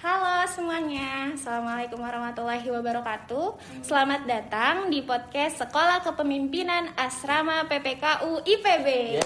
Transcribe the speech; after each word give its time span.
Halo 0.00 0.48
semuanya, 0.48 1.36
Assalamualaikum 1.36 2.00
warahmatullahi 2.00 2.64
wabarakatuh. 2.72 3.60
Selamat 3.84 4.24
datang 4.24 4.88
di 4.88 5.04
podcast 5.04 5.60
Sekolah 5.60 6.00
Kepemimpinan 6.00 6.96
Asrama 6.96 7.68
PPKU 7.68 8.40
IPB 8.40 9.20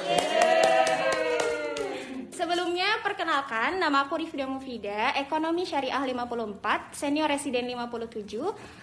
Sebelumnya 2.35 2.99
perkenalkan, 3.07 3.79
nama 3.79 4.03
aku 4.03 4.19
Rifda 4.19 4.51
Mufida, 4.51 5.15
Ekonomi 5.15 5.63
Syariah 5.63 6.03
54, 6.03 6.91
Senior 6.91 7.31
Residen 7.31 7.71
57 7.71 8.35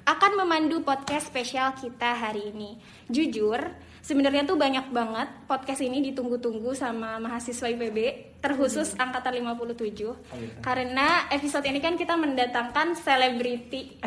Akan 0.07 0.31
memandu 0.39 0.87
podcast 0.87 1.27
spesial 1.27 1.75
kita 1.75 2.15
hari 2.15 2.55
ini. 2.55 2.79
Jujur, 3.11 3.59
sebenarnya 4.01 4.43
tuh 4.49 4.57
banyak 4.57 4.89
banget 4.89 5.29
podcast 5.45 5.81
ini 5.85 6.01
ditunggu-tunggu 6.11 6.73
sama 6.73 7.21
mahasiswa 7.21 7.69
IPB 7.69 7.97
Terkhusus 8.41 8.97
Angkatan 8.97 9.53
57 9.53 10.65
Karena 10.65 11.29
episode 11.29 11.65
ini 11.69 11.77
kan 11.77 11.93
kita 11.93 12.17
mendatangkan 12.17 12.97
selebriti. 13.05 14.01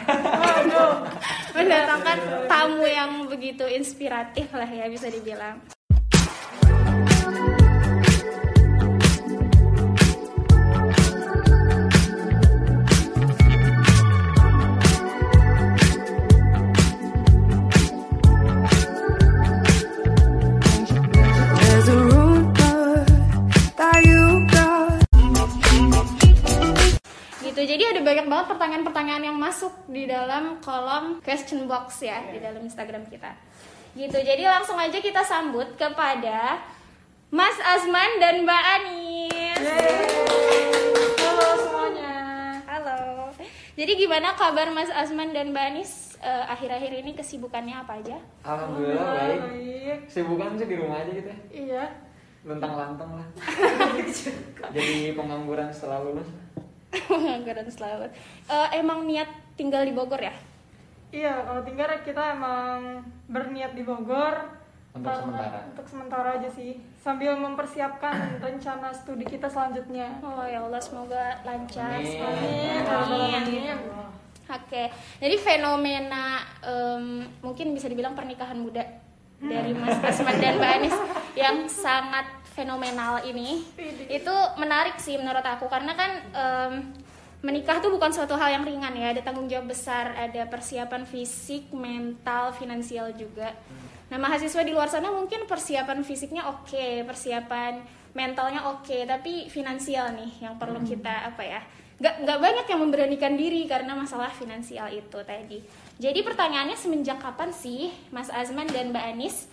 Mendatangkan 1.54 2.50
tamu 2.50 2.82
yang 2.82 3.30
begitu 3.30 3.62
inspiratif 3.70 4.50
lah 4.50 4.66
ya 4.66 4.90
bisa 4.90 5.06
dibilang 5.06 5.62
banyak 28.04 28.26
banget 28.28 28.46
pertanyaan-pertanyaan 28.52 29.24
yang 29.32 29.38
masuk 29.40 29.72
di 29.88 30.04
dalam 30.04 30.60
kolom 30.60 31.24
question 31.24 31.64
box 31.64 32.04
ya 32.04 32.20
di 32.28 32.38
dalam 32.38 32.60
Instagram 32.60 33.08
kita 33.08 33.32
gitu 33.96 34.18
jadi 34.20 34.44
langsung 34.46 34.76
aja 34.76 35.00
kita 35.00 35.24
sambut 35.24 35.74
kepada 35.74 36.60
Mas 37.32 37.56
Azman 37.64 38.20
dan 38.22 38.44
Mbak 38.44 38.64
Anis 38.78 39.64
Halo 41.18 41.48
semuanya. 41.58 42.14
halo 42.68 43.32
jadi 43.74 43.92
gimana 43.96 44.36
kabar 44.36 44.70
Mas 44.70 44.92
Azman 44.92 45.32
dan 45.32 45.50
Mbak 45.50 45.64
Anis 45.72 46.04
Eh, 46.24 46.44
akhir-akhir 46.48 47.04
ini 47.04 47.12
kesibukannya 47.12 47.84
apa 47.84 48.00
aja 48.00 48.16
Alhamdulillah 48.48 49.08
baik. 49.12 49.40
baik. 49.44 49.98
Sibukan 50.08 50.56
sih 50.56 50.64
di 50.64 50.80
rumah 50.80 51.04
aja 51.04 51.12
gitu 51.12 51.28
ya. 51.28 51.38
Iya. 51.52 51.84
Luntang-lantang 52.48 53.20
lah. 53.20 53.28
Jadi 54.76 55.12
pengangguran 55.12 55.68
setelah 55.68 56.00
lulus. 56.00 56.24
pengangguran 57.10 57.66
selalu 57.66 58.08
Eh, 58.44 58.68
emang 58.74 59.04
niat 59.04 59.26
tinggal 59.54 59.82
di 59.82 59.92
Bogor 59.92 60.18
ya 60.18 60.34
Iya, 61.08 61.46
kalau 61.46 61.62
tinggal 61.62 61.86
kita 62.02 62.34
emang 62.34 62.98
berniat 63.26 63.70
di 63.72 63.86
Bogor. 63.86 64.34
Untuk 64.90 65.06
Karena- 65.06 65.22
sementara. 65.22 65.58
Untuk 65.70 65.86
sementara 65.86 66.28
aja 66.34 66.50
sih. 66.50 66.74
Sambil 66.98 67.34
mempersiapkan 67.34 68.14
rencana 68.42 68.90
studi 68.90 69.22
kita 69.22 69.46
selanjutnya. 69.46 70.10
oh 70.18 70.42
ya 70.42 70.58
Allah 70.58 70.82
semoga 70.82 71.38
lancar 71.42 71.98
Amin. 71.98 72.18
Amin. 72.18 72.82
Amin. 72.82 73.32
Amin. 73.32 73.78
Oke, 74.44 74.92
jadi 75.18 75.36
fenomena 75.40 76.36
em, 76.60 77.24
mungkin 77.40 77.72
bisa 77.72 77.88
dibilang 77.88 78.12
pernikahan 78.12 78.60
muda 78.60 78.84
dari 79.40 79.72
Mas 79.72 79.96
Asman 79.98 80.36
dan 80.36 80.60
Mbak 80.60 80.70
Anis 80.76 80.96
yang 81.32 81.64
sangat 81.64 82.28
fenomenal 82.54 83.26
ini 83.26 83.66
itu 84.06 84.34
menarik 84.56 84.96
sih 85.02 85.18
menurut 85.18 85.42
aku 85.42 85.66
karena 85.66 85.92
kan 85.98 86.10
em, 86.30 86.72
menikah 87.44 87.76
tuh 87.84 87.92
bukan 87.92 88.08
suatu 88.08 88.32
hal 88.40 88.56
yang 88.56 88.64
ringan 88.64 88.96
ya, 88.96 89.12
ada 89.12 89.20
tanggung 89.20 89.44
jawab 89.44 89.68
besar, 89.68 90.16
ada 90.16 90.48
persiapan 90.48 91.04
fisik, 91.04 91.68
mental, 91.76 92.56
finansial 92.56 93.12
juga. 93.12 93.52
Nah 94.08 94.16
mahasiswa 94.16 94.64
di 94.64 94.72
luar 94.72 94.88
sana 94.88 95.12
mungkin 95.12 95.44
persiapan 95.44 96.00
fisiknya 96.00 96.48
oke, 96.48 97.04
persiapan 97.04 97.84
mentalnya 98.16 98.64
oke, 98.72 99.04
tapi 99.04 99.52
finansial 99.52 100.16
nih 100.16 100.48
yang 100.48 100.56
perlu 100.56 100.80
kita 100.80 101.28
apa 101.28 101.44
ya? 101.44 101.60
Gak, 102.00 102.26
nggak 102.26 102.38
banyak 102.42 102.66
yang 102.66 102.80
memberanikan 102.80 103.34
diri 103.36 103.68
karena 103.70 103.92
masalah 103.94 104.32
finansial 104.32 104.88
itu 104.90 105.18
tadi. 105.22 105.62
Jadi 106.00 106.20
pertanyaannya 106.26 106.74
semenjak 106.74 107.20
kapan 107.22 107.54
sih 107.54 107.92
Mas 108.10 108.32
Azman 108.32 108.66
dan 108.72 108.90
Mbak 108.90 109.04
Anis 109.14 109.46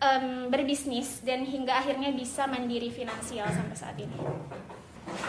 em, 0.00 0.50
berbisnis 0.50 1.22
dan 1.22 1.44
hingga 1.46 1.78
akhirnya 1.78 2.10
bisa 2.14 2.48
mandiri 2.48 2.90
finansial 2.90 3.46
sampai 3.50 3.76
saat 3.76 3.96
ini? 3.98 4.16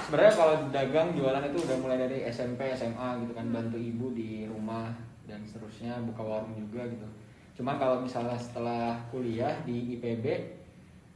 Sebenarnya 0.08 0.34
kalau 0.34 0.56
dagang 0.72 1.14
jualan 1.14 1.44
itu 1.52 1.58
udah 1.62 1.78
mulai 1.84 1.98
dari 2.00 2.24
SMP, 2.32 2.72
SMA 2.74 3.22
gitu 3.26 3.34
kan 3.36 3.46
bantu 3.52 3.78
ibu 3.78 4.16
di 4.16 4.48
rumah 4.48 4.90
dan 5.28 5.44
seterusnya 5.46 6.00
buka 6.06 6.24
warung 6.24 6.56
juga 6.56 6.88
gitu. 6.88 7.08
Cuman 7.62 7.78
kalau 7.78 8.02
misalnya 8.02 8.36
setelah 8.40 8.98
kuliah 9.12 9.52
di 9.68 9.98
IPB 9.98 10.26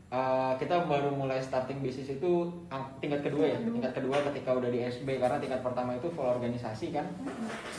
eh, 0.09 0.53
kita 0.59 0.85
baru 0.85 1.13
mulai 1.13 1.39
starting 1.39 1.79
bisnis 1.85 2.09
itu 2.13 2.51
tingkat 2.99 3.21
kedua 3.25 3.45
ya, 3.47 3.57
tingkat 3.61 3.93
kedua 3.95 4.17
ketika 4.31 4.57
udah 4.57 4.69
di 4.69 4.79
SB 4.85 5.21
karena 5.21 5.37
tingkat 5.39 5.61
pertama 5.63 5.95
itu 5.95 6.07
full 6.11 6.27
organisasi 6.27 6.91
kan. 6.91 7.05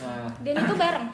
Nah, 0.01 0.27
Dan 0.41 0.55
itu 0.65 0.75
bareng. 0.75 1.07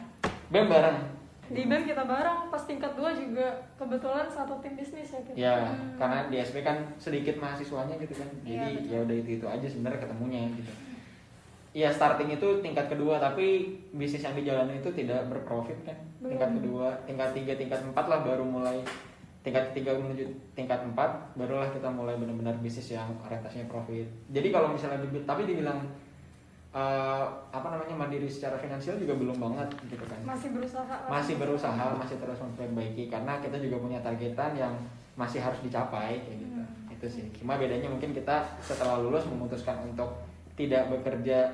BEM 0.47 0.67
bareng 0.71 1.16
Di 1.47 1.63
BEM 1.63 1.87
kita 1.87 2.03
bareng, 2.03 2.51
pas 2.51 2.63
tingkat 2.67 2.91
2 2.99 3.07
juga 3.15 3.47
kebetulan 3.79 4.27
satu 4.27 4.59
tim 4.59 4.75
bisnis 4.75 5.15
ya 5.15 5.19
kita. 5.23 5.35
Ya, 5.35 5.55
karena 5.95 6.27
di 6.27 6.35
SB 6.43 6.59
kan 6.59 6.83
sedikit 6.99 7.39
mahasiswanya 7.39 7.95
gitu 7.95 8.19
kan. 8.19 8.27
Hmm. 8.27 8.43
Iya, 8.43 8.63
Jadi 8.67 8.91
ya 8.91 8.97
udah 9.07 9.15
itu 9.15 9.29
itu 9.39 9.45
aja 9.47 9.67
sebenarnya 9.67 10.03
ketemunya 10.03 10.43
gitu. 10.51 10.71
Iya 11.77 11.93
starting 11.93 12.33
itu 12.33 12.47
tingkat 12.65 12.89
kedua 12.89 13.21
tapi 13.21 13.77
bisnis 13.93 14.25
yang 14.25 14.33
dijalani 14.33 14.81
itu 14.81 14.89
tidak 14.91 15.29
berprofit 15.29 15.77
kan. 15.85 15.95
Tingkat 16.19 16.49
Belum. 16.51 16.57
kedua, 16.59 16.87
tingkat 17.05 17.29
tiga, 17.37 17.53
tingkat 17.53 17.79
empat 17.85 18.05
lah 18.09 18.19
baru 18.25 18.43
mulai 18.43 18.81
tingkat 19.45 19.71
tiga 19.71 19.95
menuju 19.95 20.27
tingkat 20.59 20.83
empat 20.83 21.07
barulah 21.39 21.71
kita 21.71 21.87
mulai 21.87 22.19
benar-benar 22.19 22.59
bisnis 22.59 22.91
yang 22.91 23.07
orientasinya 23.23 23.63
profit. 23.71 24.03
Jadi 24.33 24.51
kalau 24.51 24.75
misalnya 24.75 24.99
tapi 25.23 25.47
dibilang 25.47 25.79
eh, 26.75 27.25
apa 27.51 27.67
namanya 27.71 27.95
mandiri 27.95 28.27
secara 28.27 28.59
finansial 28.59 28.99
juga 28.99 29.15
belum 29.15 29.37
banget 29.39 29.69
gitu 29.87 30.05
kan. 30.07 30.19
Masih 30.23 30.49
berusaha. 30.51 30.95
masih 31.07 31.35
berusaha 31.39 31.85
masih 31.95 32.17
terus 32.19 32.39
memperbaiki 32.43 33.07
karena 33.07 33.39
kita 33.39 33.57
juga 33.59 33.77
punya 33.79 33.99
targetan 34.03 34.51
yang 34.55 34.73
masih 35.17 35.39
harus 35.41 35.59
dicapai 35.63 36.19
kayak 36.23 36.37
gitu. 36.43 36.61
Itu 36.93 37.07
sih. 37.07 37.23
Cuma 37.37 37.57
bedanya 37.57 37.87
mungkin 37.87 38.11
kita 38.11 38.43
setelah 38.59 38.99
lulus 38.99 39.25
memutuskan 39.25 39.79
untuk 39.87 40.19
tidak 40.57 40.89
bekerja 40.89 41.47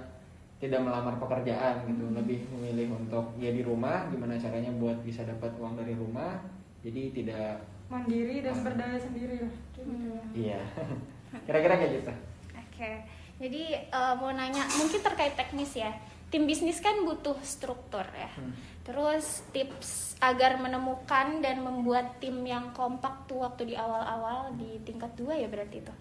tidak 0.63 0.79
melamar 0.79 1.15
pekerjaan 1.19 1.83
gitu. 1.87 2.11
Lebih 2.15 2.39
memilih 2.55 2.95
untuk 2.95 3.35
ya 3.39 3.51
di 3.51 3.61
rumah 3.61 4.07
gimana 4.07 4.39
caranya 4.39 4.71
buat 4.79 4.97
bisa 5.03 5.23
dapat 5.23 5.51
uang 5.59 5.79
dari 5.79 5.95
rumah. 5.95 6.39
Jadi 6.83 7.15
tidak 7.15 7.63
Mandiri 7.91 8.41
dan 8.41 8.57
berdaya 8.65 8.97
sendiri 8.97 9.37
lah. 9.43 9.53
Gitu. 9.75 9.91
Ya. 9.93 10.23
iya. 10.33 10.61
Kira-kira 11.45 11.77
kayak 11.77 11.93
gitu. 12.01 12.13
Oke, 12.57 12.89
jadi 13.37 13.87
eh, 13.87 14.13
mau 14.17 14.29
nanya 14.29 14.65
mungkin 14.77 14.99
terkait 14.99 15.33
teknis 15.33 15.73
ya. 15.73 15.93
Tim 16.33 16.49
bisnis 16.49 16.81
kan 16.81 17.05
butuh 17.05 17.37
struktur 17.45 18.01
ya. 18.09 18.29
Hmm. 18.33 18.53
Terus 18.83 19.45
tips 19.53 20.17
agar 20.17 20.57
menemukan 20.57 21.39
dan 21.39 21.61
membuat 21.61 22.17
tim 22.17 22.41
yang 22.41 22.73
kompak 22.73 23.29
tuh 23.29 23.45
waktu 23.45 23.69
di 23.69 23.75
awal-awal 23.77 24.49
di 24.57 24.81
tingkat 24.81 25.13
dua 25.13 25.37
ya 25.37 25.45
berarti 25.45 25.79
itu. 25.79 25.93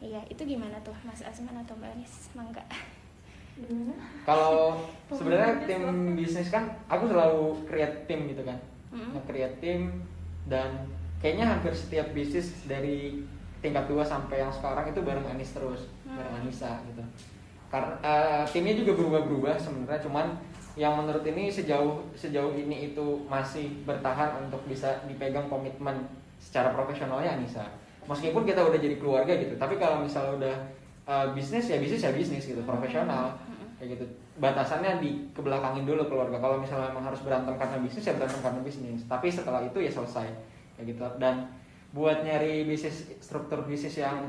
Iya, 0.00 0.22
itu 0.30 0.42
gimana 0.46 0.78
tuh 0.86 0.94
Mas 1.02 1.20
Asman 1.20 1.58
atau 1.60 1.74
Mbak 1.74 1.90
Anis? 1.98 2.14
Mangga. 2.32 2.62
Kalau 4.24 4.80
sebenarnya 5.18 5.66
tim 5.68 5.82
bisnis 6.16 6.48
kan 6.48 6.72
aku 6.88 7.10
selalu 7.10 7.66
create 7.68 8.06
tim 8.06 8.30
gitu 8.30 8.42
kan 8.42 8.58
Mm. 8.92 9.16
nge-create 9.16 9.56
tim 9.56 10.04
dan 10.44 10.84
kayaknya 11.16 11.48
hampir 11.48 11.72
setiap 11.72 12.12
bisnis 12.12 12.52
dari 12.68 13.24
tingkat 13.62 13.86
2 13.86 14.02
sampai 14.02 14.42
yang 14.42 14.50
sekarang 14.50 14.90
itu 14.90 15.00
bareng 15.00 15.24
Anis 15.30 15.54
terus 15.54 15.86
bareng 16.02 16.34
Anissa 16.42 16.82
gitu. 16.90 17.00
Karena 17.70 17.94
eh, 18.02 18.44
timnya 18.50 18.74
juga 18.76 18.98
berubah-berubah 18.98 19.54
sebenarnya 19.56 20.02
cuman 20.02 20.26
yang 20.74 20.98
menurut 20.98 21.22
ini 21.24 21.48
sejauh 21.48 22.02
sejauh 22.18 22.52
ini 22.58 22.92
itu 22.92 23.24
masih 23.30 23.70
bertahan 23.86 24.44
untuk 24.44 24.60
bisa 24.66 25.06
dipegang 25.06 25.46
komitmen 25.46 26.04
secara 26.42 26.74
profesionalnya 26.74 27.38
Anissa. 27.38 27.64
Meskipun 28.10 28.42
kita 28.42 28.66
udah 28.66 28.76
jadi 28.82 28.98
keluarga 28.98 29.30
gitu 29.38 29.54
tapi 29.56 29.78
kalau 29.78 30.02
misalnya 30.02 30.32
udah 30.42 30.56
eh, 31.06 31.26
bisnis 31.32 31.70
ya 31.70 31.78
bisnis 31.78 32.02
ya 32.02 32.10
bisnis 32.10 32.44
gitu 32.44 32.60
profesional 32.66 33.38
kayak 33.78 33.94
gitu. 33.94 34.04
Batasannya 34.42 34.98
di 34.98 35.30
kebelakangin 35.30 35.86
dulu 35.86 36.10
keluarga. 36.10 36.42
Kalau 36.42 36.58
misalnya 36.58 36.90
memang 36.90 37.14
harus 37.14 37.22
berantem 37.22 37.54
karena 37.54 37.78
bisnis 37.78 38.04
ya 38.10 38.14
berantem 38.18 38.42
karena 38.42 38.60
bisnis. 38.62 39.00
Tapi 39.06 39.30
setelah 39.30 39.62
itu 39.62 39.78
ya 39.78 39.90
selesai 39.90 40.26
kayak 40.74 40.86
gitu. 40.92 41.02
Dan 41.22 41.46
buat 41.92 42.24
nyari 42.24 42.64
bisnis 42.64 43.12
struktur 43.20 43.64
bisnis 43.68 44.00
yang 44.00 44.24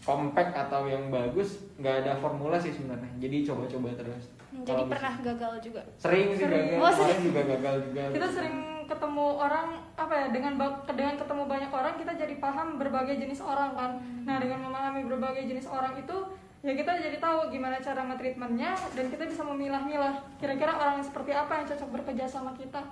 compact 0.00 0.56
atau 0.56 0.88
yang 0.88 1.12
bagus 1.12 1.60
nggak 1.76 2.06
ada 2.06 2.12
formula 2.16 2.56
sih 2.56 2.72
sebenarnya. 2.72 3.10
Jadi 3.20 3.44
coba-coba 3.44 3.90
terus. 3.98 4.24
Jadi 4.50 4.66
Kalau 4.66 4.84
bisa. 4.86 4.92
pernah 4.96 5.14
gagal 5.22 5.52
juga. 5.62 5.80
sering 5.94 6.26
sih 6.34 6.44
Sering. 6.46 6.66
gagal. 6.74 6.80
Oh, 6.80 6.92
sering. 6.94 7.20
juga 7.22 7.40
gagal 7.44 7.74
juga. 7.90 8.02
Kita 8.14 8.28
sering 8.30 8.56
ketemu 8.90 9.26
orang 9.38 9.66
apa 9.94 10.14
ya 10.18 10.26
dengan 10.34 10.52
dengan 10.90 11.14
ketemu 11.14 11.42
banyak 11.46 11.70
orang 11.70 11.94
kita 11.94 12.12
jadi 12.18 12.34
paham 12.42 12.68
berbagai 12.80 13.14
jenis 13.18 13.40
orang 13.44 13.70
kan. 13.76 13.90
Nah 14.26 14.36
dengan 14.42 14.66
memahami 14.66 15.06
berbagai 15.06 15.46
jenis 15.46 15.70
orang 15.70 15.94
itu 15.94 16.16
ya 16.60 16.76
kita 16.76 16.92
jadi 16.92 17.16
tahu 17.16 17.48
gimana 17.48 17.80
cara 17.80 18.04
nge-treatmentnya 18.04 18.76
dan 18.92 19.06
kita 19.08 19.24
bisa 19.24 19.40
memilah-milah 19.46 20.12
kira-kira 20.36 20.76
orang 20.76 21.00
yang 21.00 21.06
seperti 21.06 21.32
apa 21.32 21.52
yang 21.56 21.66
cocok 21.70 21.88
bekerja 22.00 22.24
sama 22.26 22.50
kita. 22.58 22.82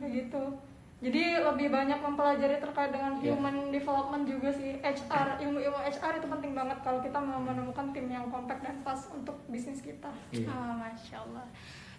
Kayak 0.00 0.12
gitu 0.26 0.42
jadi 1.02 1.22
lebih 1.42 1.68
banyak 1.68 1.98
mempelajari 1.98 2.56
terkait 2.56 2.88
dengan 2.88 3.18
Iya. 3.18 3.34
human 3.34 3.68
development 3.68 4.22
juga 4.24 4.48
sih 4.48 4.78
HR 4.78 5.42
ilmu-ilmu 5.42 5.74
HR 5.76 6.14
itu 6.16 6.28
penting 6.28 6.52
banget 6.52 6.78
kalau 6.80 7.02
kita 7.02 7.18
mau 7.18 7.38
menemukan 7.38 7.90
tim 7.90 8.06
yang 8.06 8.26
compact 8.28 8.62
dan 8.62 8.78
pas 8.80 9.02
untuk 9.10 9.34
bisnis 9.46 9.80
kita 9.80 10.08
Iya. 10.30 10.46
Oh, 10.46 10.72
masya 10.76 11.18
Allah. 11.20 11.42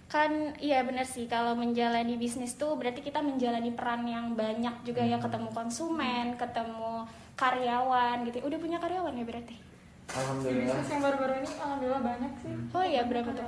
Kan 0.06 0.32
iya 0.58 0.82
benar 0.82 1.04
sih 1.04 1.26
kalau 1.26 1.52
menjalani 1.54 2.16
bisnis 2.16 2.54
tuh 2.54 2.74
berarti 2.74 3.02
kita 3.02 3.20
menjalani 3.20 3.72
peran 3.72 4.06
yang 4.06 4.34
banyak 4.34 4.72
juga 4.82 5.02
ya 5.02 5.16
Hmm. 5.16 5.26
ketemu 5.26 5.50
konsumen, 5.52 6.26
ketemu 6.36 7.04
karyawan 7.36 8.24
gitu. 8.24 8.40
Udah 8.40 8.56
punya 8.58 8.78
karyawan 8.78 9.12
ya 9.12 9.26
berarti? 9.26 9.58
Alhamdulillah 10.06 10.76
bisnis 10.76 10.90
yang 10.90 11.02
baru-baru 11.02 11.34
ini 11.38 11.50
alhamdulillah 11.58 12.04
banyak 12.04 12.32
sih 12.38 12.52
Oh 12.72 12.84
iya 12.84 13.02
berapa 13.04 13.30
tuh? 13.30 13.44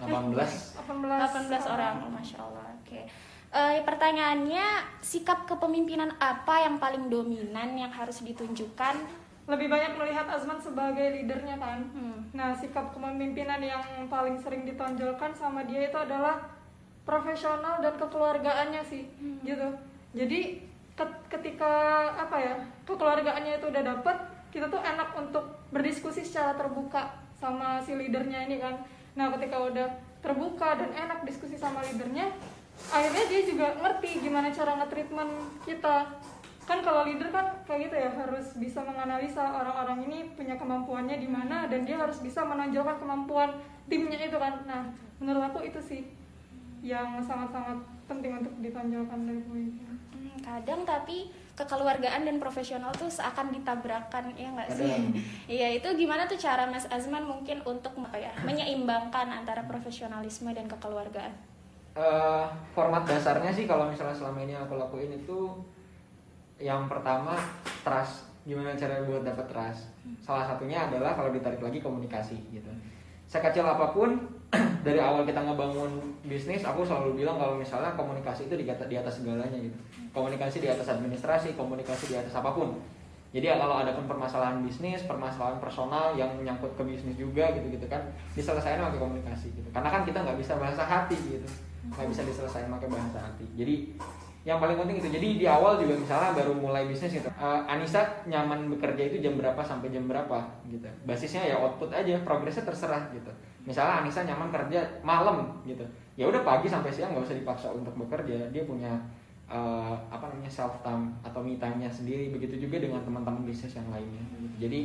18 0.00 0.80
18 0.80 0.80
18 0.80 1.66
orang, 1.66 1.94
oh, 1.98 2.10
masya 2.10 2.38
Allah. 2.40 2.66
Oke. 2.78 3.00
Eh, 3.54 3.86
pertanyaannya 3.86 4.98
sikap 4.98 5.46
kepemimpinan 5.46 6.10
apa 6.18 6.66
yang 6.66 6.82
paling 6.82 7.06
dominan 7.06 7.78
yang 7.78 7.92
harus 7.94 8.18
ditunjukkan? 8.20 9.22
lebih 9.44 9.68
banyak 9.68 10.00
melihat 10.00 10.24
Azman 10.24 10.56
sebagai 10.56 11.04
leadernya 11.20 11.60
kan 11.60 11.84
Hmm. 11.92 12.24
Nah, 12.32 12.56
sikap 12.56 12.96
kepemimpinan 12.96 13.60
yang 13.60 14.08
paling 14.08 14.40
sering 14.40 14.64
ditonjolkan 14.64 15.36
sama 15.36 15.68
dia 15.68 15.84
itu 15.84 15.98
adalah 16.00 16.40
profesional 17.04 17.76
dan 17.84 17.92
kekeluargaannya 18.00 18.80
sih, 18.88 19.04
gitu. 19.44 19.68
Jadi 20.16 20.64
ket- 20.96 21.24
ketika 21.28 21.72
apa 22.16 22.36
ya 22.40 22.54
kekeluargaannya 22.88 23.60
itu 23.60 23.68
udah 23.68 23.82
dapet, 23.84 24.16
kita 24.48 24.66
tuh 24.72 24.80
enak 24.80 25.12
untuk 25.12 25.44
berdiskusi 25.68 26.24
secara 26.24 26.56
terbuka 26.56 27.12
sama 27.36 27.84
si 27.84 27.92
leadernya 27.92 28.48
ini 28.48 28.56
kan. 28.56 28.80
Nah, 29.12 29.28
ketika 29.36 29.60
udah 29.60 29.92
terbuka 30.24 30.80
dan 30.80 30.88
enak 30.96 31.28
diskusi 31.28 31.60
sama 31.60 31.84
leadernya, 31.84 32.32
akhirnya 32.90 33.24
dia 33.30 33.42
juga 33.46 33.66
ngerti 33.80 34.10
gimana 34.22 34.48
cara 34.50 34.78
nge-treatment 34.82 35.32
kita 35.64 35.96
kan 36.64 36.80
kalau 36.80 37.04
leader 37.04 37.28
kan 37.28 37.60
kayak 37.68 37.88
gitu 37.88 37.96
ya 38.00 38.10
harus 38.12 38.56
bisa 38.56 38.80
menganalisa 38.80 39.44
orang-orang 39.44 40.08
ini 40.08 40.18
punya 40.32 40.56
kemampuannya 40.56 41.20
di 41.20 41.28
mana 41.28 41.68
dan 41.68 41.84
dia 41.84 42.00
harus 42.00 42.24
bisa 42.24 42.40
menonjolkan 42.40 42.96
kemampuan 42.96 43.52
timnya 43.84 44.16
itu 44.16 44.36
kan 44.40 44.64
nah 44.64 44.88
menurut 45.20 45.44
aku 45.52 45.60
itu 45.68 45.80
sih 45.80 46.02
yang 46.80 47.20
sangat-sangat 47.20 47.80
penting 48.08 48.40
untuk 48.40 48.52
ditonjolkan 48.60 49.28
dari 49.28 49.40
pemimpin 49.44 49.94
Hmm, 50.24 50.40
kadang 50.40 50.88
tapi 50.88 51.28
kekeluargaan 51.52 52.24
dan 52.24 52.40
profesional 52.40 52.90
tuh 52.96 53.12
seakan 53.12 53.52
ditabrakan 53.52 54.32
ya 54.34 54.48
nggak 54.56 54.70
sih? 54.72 54.88
Iya 55.60 55.76
itu 55.76 55.88
gimana 56.00 56.24
tuh 56.24 56.40
cara 56.40 56.64
Mas 56.64 56.88
Azman 56.88 57.28
mungkin 57.28 57.60
untuk 57.68 57.92
apa 58.00 58.16
ya 58.16 58.32
menyeimbangkan 58.42 59.28
antara 59.28 59.68
profesionalisme 59.68 60.48
dan 60.56 60.64
kekeluargaan? 60.64 61.53
Eh, 61.94 62.44
format 62.74 63.06
dasarnya 63.06 63.54
sih 63.54 63.70
kalau 63.70 63.86
misalnya 63.86 64.18
selama 64.18 64.42
ini 64.42 64.50
aku 64.50 64.74
lakuin 64.74 65.14
itu 65.14 65.54
yang 66.58 66.90
pertama 66.90 67.38
trust. 67.86 68.26
Gimana 68.42 68.74
cara 68.74 68.98
buat 69.06 69.22
dapat 69.22 69.46
trust? 69.46 69.94
Salah 70.18 70.42
satunya 70.42 70.90
adalah 70.90 71.14
kalau 71.14 71.30
ditarik 71.30 71.62
lagi 71.62 71.78
komunikasi 71.78 72.34
gitu. 72.50 72.66
Sekecil 73.30 73.62
apa 73.62 73.94
pun 73.94 74.10
dari 74.86 74.98
awal 74.98 75.22
kita 75.22 75.38
ngebangun 75.38 76.18
bisnis 76.26 76.66
aku 76.66 76.82
selalu 76.82 77.22
bilang 77.22 77.38
kalau 77.38 77.54
misalnya 77.54 77.94
komunikasi 77.94 78.50
itu 78.50 78.58
di 78.58 78.66
atas, 78.66 78.90
di 78.90 78.98
atas 78.98 79.22
segalanya 79.22 79.54
gitu. 79.54 79.78
Komunikasi 80.10 80.66
di 80.66 80.68
atas 80.74 80.90
administrasi 80.90 81.54
komunikasi 81.54 82.10
di 82.10 82.18
atas 82.18 82.34
apa 82.34 82.50
pun. 82.50 82.74
Jadi 83.30 83.54
ya 83.54 83.54
kalau 83.54 83.78
ada 83.78 83.94
pun 83.94 84.10
permasalahan 84.10 84.66
bisnis 84.66 85.06
permasalahan 85.06 85.62
personal 85.62 86.18
yang 86.18 86.34
menyangkut 86.34 86.74
ke 86.74 86.82
bisnis 86.82 87.14
juga 87.14 87.54
gitu 87.54 87.70
gitu 87.70 87.86
kan 87.86 88.02
diselesaikan 88.34 88.90
pakai 88.90 88.98
komunikasi 88.98 89.54
gitu. 89.54 89.68
Karena 89.70 89.94
kan 89.94 90.02
kita 90.02 90.26
nggak 90.26 90.42
bisa 90.42 90.58
bahasa 90.58 90.82
hati 90.82 91.14
gitu 91.30 91.46
nggak 91.92 92.08
bisa 92.08 92.22
diselesaikan 92.24 92.72
pakai 92.72 92.88
bahasa 92.88 93.18
hati 93.20 93.44
jadi 93.52 93.74
yang 94.44 94.60
paling 94.60 94.76
penting 94.76 95.00
itu. 95.00 95.08
Jadi 95.08 95.28
di 95.40 95.46
awal 95.48 95.80
juga 95.80 95.96
misalnya 95.96 96.36
baru 96.36 96.52
mulai 96.52 96.84
bisnis 96.84 97.16
gitu. 97.16 97.28
Eh, 97.32 97.60
Anissa 97.64 98.04
nyaman 98.28 98.68
bekerja 98.76 99.08
itu 99.08 99.24
jam 99.24 99.40
berapa 99.40 99.56
sampai 99.64 99.88
jam 99.88 100.04
berapa 100.04 100.44
gitu. 100.68 100.84
Basisnya 101.08 101.48
ya 101.48 101.56
output 101.56 101.88
aja 101.88 102.12
progresnya 102.20 102.68
terserah 102.68 103.08
gitu. 103.16 103.32
Misalnya 103.64 104.04
Anissa 104.04 104.20
nyaman 104.20 104.52
kerja 104.52 104.84
malam 105.00 105.48
gitu. 105.64 105.80
Ya 106.20 106.28
udah 106.28 106.44
pagi 106.44 106.68
sampai 106.68 106.92
siang 106.92 107.16
nggak 107.16 107.24
usah 107.24 107.40
dipaksa 107.40 107.72
untuk 107.72 107.96
bekerja. 107.96 108.52
Dia 108.52 108.68
punya 108.68 108.92
eh, 109.48 109.96
apa 110.12 110.28
namanya 110.28 110.52
self 110.52 110.76
time 110.84 111.08
atau 111.24 111.40
me 111.40 111.56
time-nya 111.56 111.88
sendiri. 111.88 112.28
Begitu 112.28 112.68
juga 112.68 112.84
dengan 112.84 113.00
teman-teman 113.00 113.48
bisnis 113.48 113.72
yang 113.72 113.88
lainnya. 113.88 114.20
Gitu. 114.36 114.68
jadi 114.68 114.80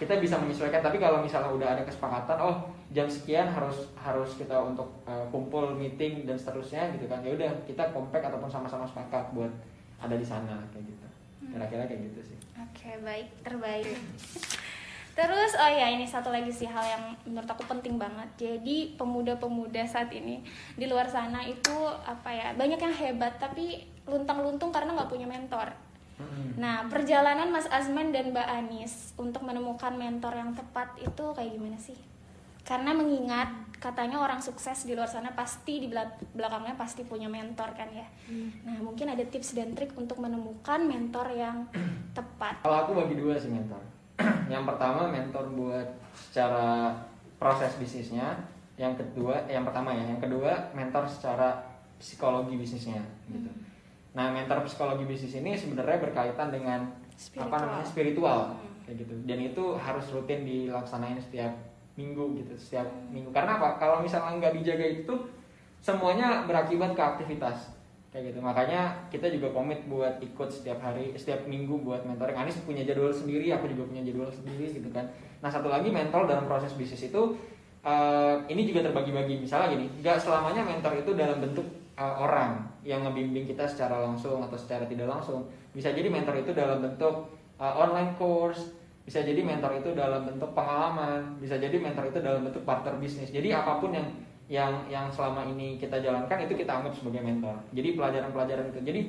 kita 0.00 0.18
bisa 0.18 0.34
menyesuaikan 0.38 0.82
tapi 0.82 0.98
kalau 0.98 1.22
misalnya 1.22 1.50
udah 1.54 1.68
ada 1.78 1.82
kesepakatan 1.86 2.38
oh 2.42 2.66
jam 2.90 3.06
sekian 3.06 3.46
harus 3.50 3.90
harus 3.94 4.34
kita 4.34 4.54
untuk 4.54 4.86
uh, 5.06 5.26
kumpul 5.30 5.74
meeting 5.74 6.26
dan 6.26 6.34
seterusnya 6.34 6.90
gitu 6.94 7.06
kan 7.06 7.22
ya 7.22 7.34
udah 7.34 7.50
kita 7.66 7.94
compact 7.94 8.26
ataupun 8.26 8.50
sama-sama 8.50 8.86
sepakat 8.86 9.30
buat 9.34 9.50
ada 10.02 10.14
di 10.18 10.26
sana 10.26 10.58
kayak 10.74 10.84
gitu 10.86 11.06
kira-kira 11.54 11.86
kayak 11.86 12.02
gitu 12.10 12.34
sih 12.34 12.38
Oke 12.54 12.90
baik 13.02 13.28
terbaik. 13.42 13.86
Terus 15.18 15.52
oh 15.54 15.70
ya 15.70 15.94
ini 15.94 16.06
satu 16.06 16.34
lagi 16.34 16.50
sih 16.50 16.66
hal 16.66 16.82
yang 16.82 17.04
menurut 17.22 17.46
aku 17.46 17.66
penting 17.70 17.98
banget. 17.98 18.26
Jadi 18.34 18.98
pemuda-pemuda 18.98 19.86
saat 19.86 20.10
ini 20.10 20.42
di 20.74 20.86
luar 20.90 21.06
sana 21.06 21.42
itu 21.46 21.74
apa 22.02 22.30
ya 22.34 22.48
banyak 22.58 22.78
yang 22.78 22.94
hebat 22.94 23.38
tapi 23.38 23.86
luntang-luntung 24.10 24.74
karena 24.74 24.94
nggak 24.94 25.10
punya 25.10 25.26
mentor. 25.26 25.70
Nah 26.54 26.86
perjalanan 26.86 27.50
Mas 27.50 27.66
Azman 27.66 28.14
dan 28.14 28.30
Mbak 28.30 28.48
Anis 28.48 29.10
untuk 29.18 29.42
menemukan 29.42 29.94
mentor 29.94 30.38
yang 30.38 30.54
tepat 30.54 30.94
itu 31.02 31.24
kayak 31.34 31.50
gimana 31.50 31.78
sih? 31.78 31.98
Karena 32.64 32.96
mengingat 32.96 33.50
katanya 33.76 34.22
orang 34.22 34.40
sukses 34.40 34.88
di 34.88 34.96
luar 34.96 35.04
sana 35.04 35.36
pasti 35.36 35.84
di 35.84 35.92
belak- 35.92 36.32
belakangnya 36.32 36.72
pasti 36.78 37.04
punya 37.04 37.28
mentor 37.28 37.76
kan 37.76 37.90
ya. 37.92 38.06
Nah 38.64 38.80
mungkin 38.80 39.12
ada 39.12 39.20
tips 39.20 39.52
dan 39.52 39.76
trik 39.76 39.92
untuk 39.98 40.16
menemukan 40.16 40.80
mentor 40.80 41.28
yang 41.34 41.68
tepat. 42.16 42.62
kalau 42.64 42.86
aku 42.86 42.92
bagi 43.04 43.18
dua 43.18 43.34
sih 43.36 43.50
mentor 43.52 43.82
yang 44.52 44.64
pertama 44.64 45.10
mentor 45.10 45.50
buat 45.52 45.88
secara 46.14 46.94
proses 47.36 47.74
bisnisnya 47.76 48.38
yang 48.78 48.94
kedua 48.94 49.44
eh, 49.50 49.58
yang 49.58 49.66
pertama 49.66 49.90
ya 49.92 50.06
yang 50.06 50.22
kedua 50.22 50.70
mentor 50.72 51.04
secara 51.10 51.58
psikologi 51.98 52.54
bisnisnya 52.54 53.02
gitu 53.28 53.50
nah 54.14 54.30
mentor 54.30 54.62
psikologi 54.62 55.04
bisnis 55.10 55.42
ini 55.42 55.58
sebenarnya 55.58 55.98
berkaitan 55.98 56.54
dengan 56.54 56.86
apa 56.86 57.18
Spiritual. 57.18 57.58
namanya 57.58 57.86
spiritual. 57.86 58.38
Kayak 58.86 58.96
gitu. 59.06 59.14
Dan 59.26 59.38
itu 59.42 59.64
harus 59.74 60.06
rutin 60.14 60.40
dilaksanain 60.46 61.18
setiap 61.18 61.50
minggu 61.94 62.42
gitu 62.42 62.54
setiap 62.58 62.86
minggu. 63.10 63.30
Karena 63.34 63.58
apa? 63.58 63.78
Kalau 63.78 64.02
misalnya 64.02 64.38
nggak 64.38 64.54
dijaga 64.62 64.86
itu 64.86 65.14
semuanya 65.78 66.46
berakibat 66.46 66.94
ke 66.94 67.02
aktivitas. 67.02 67.74
Kayak 68.14 68.34
gitu. 68.34 68.38
Makanya 68.42 68.94
kita 69.10 69.26
juga 69.30 69.50
komit 69.50 69.82
buat 69.90 70.22
ikut 70.22 70.46
setiap 70.50 70.78
hari 70.78 71.14
setiap 71.18 71.42
minggu 71.50 71.82
buat 71.82 72.06
mentoring 72.06 72.38
Anis 72.38 72.62
punya 72.62 72.86
jadwal 72.86 73.10
sendiri 73.10 73.50
aku 73.50 73.66
juga 73.70 73.90
punya 73.90 74.02
jadwal 74.06 74.30
sendiri 74.30 74.70
gitu 74.70 74.90
kan. 74.94 75.06
Nah 75.42 75.50
satu 75.50 75.66
lagi 75.66 75.90
mentor 75.90 76.30
dalam 76.30 76.46
proses 76.46 76.70
bisnis 76.78 77.10
itu 77.10 77.22
eh, 77.82 78.34
ini 78.50 78.62
juga 78.66 78.86
terbagi-bagi. 78.86 79.42
Misalnya 79.42 79.74
gini 79.74 79.86
nggak 79.98 80.18
selamanya 80.22 80.62
mentor 80.62 80.98
itu 80.98 81.10
dalam 81.18 81.42
bentuk 81.42 81.66
eh, 81.94 82.14
orang 82.18 82.62
yang 82.82 83.06
ngebimbing 83.06 83.46
kita 83.48 83.64
secara 83.64 84.02
langsung 84.02 84.42
atau 84.44 84.58
secara 84.58 84.84
tidak 84.84 85.08
langsung 85.08 85.46
bisa 85.74 85.90
jadi 85.90 86.10
mentor 86.10 86.38
itu 86.38 86.50
dalam 86.52 86.82
bentuk 86.82 87.30
eh, 87.58 87.74
online 87.74 88.14
course 88.18 88.74
bisa 89.04 89.20
jadi 89.20 89.44
mentor 89.44 89.76
itu 89.76 89.92
dalam 89.92 90.24
bentuk 90.24 90.56
pengalaman 90.56 91.36
bisa 91.36 91.60
jadi 91.60 91.76
mentor 91.76 92.08
itu 92.08 92.18
dalam 92.24 92.40
bentuk 92.40 92.64
partner 92.64 92.96
bisnis. 92.96 93.28
Jadi 93.28 93.52
apa 93.52 93.76
pun 93.76 93.92
yang 93.92 94.08
yang 94.48 94.72
yang 94.88 95.06
selama 95.12 95.44
ini 95.48 95.76
kita 95.76 96.00
jalankan 96.00 96.44
itu 96.44 96.56
kita 96.56 96.72
anggap 96.72 96.92
sebagai 96.96 97.20
mentor. 97.20 97.56
Jadi 97.76 97.96
pelajaran-pelajaran 97.96 98.72
itu. 98.72 98.80
Jadi 98.80 99.00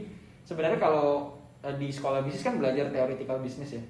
sebenarnya 0.44 0.80
kalau 0.80 1.32
eh, 1.64 1.76
di 1.80 1.88
sekolah 1.88 2.24
bisnis 2.28 2.44
kan 2.44 2.60
belajar 2.60 2.92
theoretical 2.92 3.40
bisnis 3.40 3.80
ya 3.80 3.84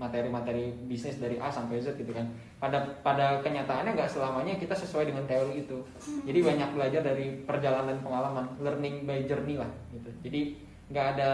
materi-materi 0.00 0.72
bisnis 0.88 1.20
dari 1.20 1.36
A 1.36 1.52
sampai 1.52 1.76
Z 1.76 1.92
gitu 2.00 2.08
kan. 2.16 2.24
Pada 2.56 2.88
pada 3.04 3.44
kenyataannya 3.44 3.92
nggak 3.92 4.08
selamanya 4.08 4.56
kita 4.56 4.72
sesuai 4.72 5.12
dengan 5.12 5.28
teori 5.28 5.60
itu. 5.68 5.76
Jadi 6.24 6.40
banyak 6.40 6.72
belajar 6.72 7.04
dari 7.04 7.44
perjalanan 7.44 8.00
pengalaman 8.00 8.48
learning 8.64 9.04
by 9.04 9.28
journey 9.28 9.60
lah 9.60 9.68
gitu. 9.92 10.08
Jadi 10.24 10.56
nggak 10.88 11.06
ada 11.20 11.30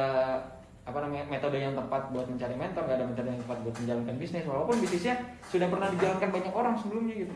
apa 0.87 0.99
namanya 1.03 1.27
metode 1.31 1.59
yang 1.63 1.75
tepat 1.79 2.11
buat 2.11 2.27
mencari 2.27 2.55
mentor 2.59 2.83
nggak 2.87 2.99
ada 2.99 3.07
metode 3.07 3.29
yang 3.31 3.41
tepat 3.47 3.59
buat 3.63 3.77
menjalankan 3.79 4.15
bisnis. 4.19 4.45
Walaupun 4.51 4.77
bisnisnya 4.83 5.15
sudah 5.47 5.71
pernah 5.71 5.89
dijalankan 5.95 6.31
banyak 6.35 6.55
orang 6.55 6.75
sebelumnya 6.75 7.15
gitu. 7.23 7.35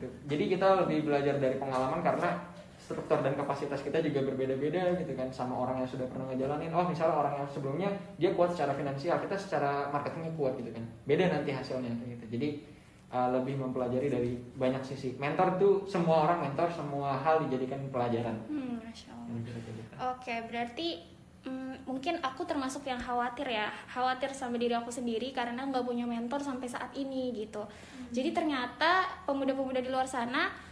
Gitu. 0.00 0.08
Jadi 0.24 0.44
kita 0.56 0.68
lebih 0.84 0.98
belajar 1.04 1.36
dari 1.36 1.56
pengalaman 1.60 2.00
karena 2.00 2.55
struktur 2.86 3.18
dan 3.18 3.34
kapasitas 3.34 3.82
kita 3.82 3.98
juga 3.98 4.22
berbeda-beda 4.30 4.94
gitu 4.94 5.10
kan 5.18 5.26
sama 5.34 5.58
orang 5.58 5.82
yang 5.82 5.90
sudah 5.90 6.06
pernah 6.06 6.30
ngejalanin. 6.30 6.70
Oh 6.70 6.86
misalnya 6.86 7.18
orang 7.18 7.34
yang 7.42 7.48
sebelumnya 7.50 7.90
dia 8.14 8.30
kuat 8.30 8.54
secara 8.54 8.78
finansial, 8.78 9.18
kita 9.18 9.34
secara 9.34 9.90
marketingnya 9.90 10.30
kuat 10.38 10.54
gitu 10.54 10.70
kan. 10.70 10.86
Beda 11.02 11.26
nanti 11.26 11.50
hasilnya 11.50 11.90
gitu. 12.06 12.24
Jadi 12.30 12.62
uh, 13.10 13.34
lebih 13.34 13.58
mempelajari 13.58 14.06
dari 14.06 14.38
banyak 14.54 14.86
sisi. 14.86 15.18
Mentor 15.18 15.58
tuh 15.58 15.74
semua 15.90 16.30
orang 16.30 16.46
mentor, 16.46 16.70
semua 16.70 17.18
hal 17.18 17.42
dijadikan 17.50 17.82
pelajaran. 17.90 18.38
Hmm, 18.46 18.78
gitu. 18.86 19.50
Oke, 19.98 20.46
berarti 20.46 21.02
mm, 21.42 21.90
mungkin 21.90 22.22
aku 22.22 22.46
termasuk 22.46 22.86
yang 22.86 23.02
khawatir 23.02 23.50
ya 23.50 23.70
khawatir 23.90 24.30
sama 24.30 24.62
diri 24.62 24.78
aku 24.78 24.94
sendiri 24.94 25.30
karena 25.34 25.66
nggak 25.66 25.82
punya 25.82 26.06
mentor 26.06 26.42
sampai 26.42 26.66
saat 26.66 26.90
ini 26.98 27.30
gitu 27.32 27.62
jadi 28.10 28.34
ternyata 28.34 29.06
pemuda-pemuda 29.26 29.82
di 29.82 29.90
luar 29.90 30.10
sana 30.10 30.65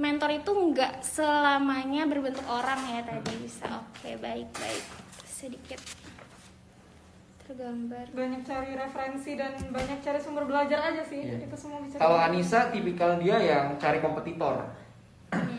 mentor 0.00 0.30
itu 0.32 0.48
nggak 0.48 1.04
selamanya 1.04 2.08
berbentuk 2.08 2.42
orang 2.48 2.80
ya 2.88 3.04
tadi 3.04 3.36
bisa 3.36 3.68
oke 3.68 4.10
baik 4.16 4.48
baik 4.56 4.84
sedikit 5.28 5.76
tergambar 7.44 8.06
banyak 8.14 8.40
cari 8.46 8.78
referensi 8.78 9.34
dan 9.36 9.52
banyak 9.68 9.98
cari 10.00 10.16
sumber 10.16 10.46
belajar 10.48 10.80
aja 10.88 11.02
sih 11.04 11.20
Iya. 11.20 11.44
itu 11.44 11.56
semua 11.58 11.82
bisa 11.82 11.98
Kalau 11.98 12.16
Anissa 12.16 12.70
tipikal 12.70 13.18
dia 13.20 13.36
yang 13.36 13.74
cari 13.76 13.98
kompetitor. 14.00 14.64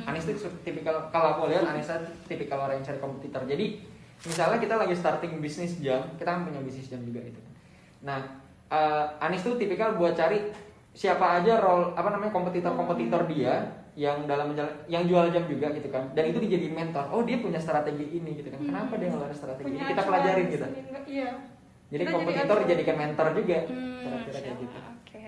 Anis 0.01 0.27
itu 0.27 0.43
tipikal 0.65 1.07
kalau 1.13 1.37
aku 1.37 1.41
lihat 1.51 1.63
Anissa 1.63 1.95
tipikal 2.25 2.63
orang 2.63 2.79
yang 2.81 2.87
cari 2.87 2.99
kompetitor. 2.99 3.43
Jadi 3.45 3.79
misalnya 4.25 4.57
kita 4.59 4.75
lagi 4.75 4.95
starting 4.95 5.39
bisnis 5.39 5.79
jam, 5.79 6.03
kita 6.19 6.27
kan 6.27 6.43
punya 6.43 6.59
bisnis 6.59 6.91
jam 6.91 6.99
juga 7.03 7.23
gitu. 7.23 7.39
Nah, 8.03 8.19
eh, 8.67 9.05
Anis 9.23 9.45
tuh 9.45 9.55
tipikal 9.55 9.95
buat 9.95 10.15
cari 10.15 10.47
siapa 10.91 11.39
aja 11.39 11.59
role 11.59 11.95
apa 11.95 12.11
namanya 12.11 12.35
kompetitor-kompetitor 12.35 13.23
dia 13.31 13.63
yang 13.93 14.23
dalam 14.23 14.49
menjala- 14.49 14.71
yang 14.85 15.03
jual 15.03 15.27
jam 15.27 15.43
juga 15.43 15.67
gitu 15.69 15.87
kan. 15.87 16.07
Dan 16.11 16.23
itu 16.27 16.39
dijadiin 16.39 16.71
mentor. 16.71 17.05
Oh, 17.07 17.21
dia 17.21 17.37
punya 17.37 17.57
strategi 17.57 18.07
ini 18.13 18.35
gitu 18.35 18.47
kan. 18.47 18.59
Kenapa 18.61 18.93
dia 18.95 19.07
ngeluarin 19.07 19.33
strategi 19.33 19.67
ini? 19.67 19.75
punya 19.75 19.87
Kita 19.87 19.95
acuan 19.97 20.09
pelajarin 20.13 20.45
gitu. 20.47 20.65
enggak- 20.65 21.07
iya 21.07 21.29
Jadi 21.87 21.91
Kita 21.97 21.99
jadi 21.99 22.15
kompetitor 22.15 22.47
acuan. 22.49 22.63
dijadikan 22.63 22.95
mentor 22.97 23.27
juga. 23.33 23.57
Hmm, 23.61 23.99
Kira-kira 24.01 24.39
kayak 24.41 24.57
gitu. 24.59 24.77
Oke 24.81 25.23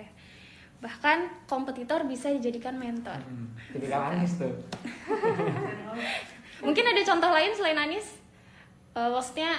bahkan 0.79 1.17
kompetitor 1.45 2.03
bisa 2.03 2.27
dijadikan 2.29 2.75
mentor 2.75 3.15
Hmm, 3.17 3.55
tipikal 3.69 4.03
Anis 4.05 4.35
tuh. 4.35 4.51
mungkin 6.59 6.83
ada 6.85 7.01
contoh 7.03 7.29
lain 7.29 7.51
selain 7.53 7.79
Anis 7.79 8.19
Eh, 8.91 9.09
maksudnya 9.09 9.57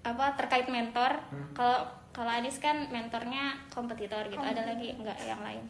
apa 0.00 0.30
terkait 0.32 0.64
mentor 0.66 1.18
Hmm. 1.26 1.50
kalau 1.50 1.80
kalau 2.10 2.30
Anis 2.30 2.56
kan 2.56 2.86
mentornya 2.86 3.58
kompetitor 3.66 4.22
gitu 4.26 4.38
ada 4.38 4.62
lagi 4.64 4.94
nggak 4.94 5.18
yang 5.22 5.40
lain 5.40 5.64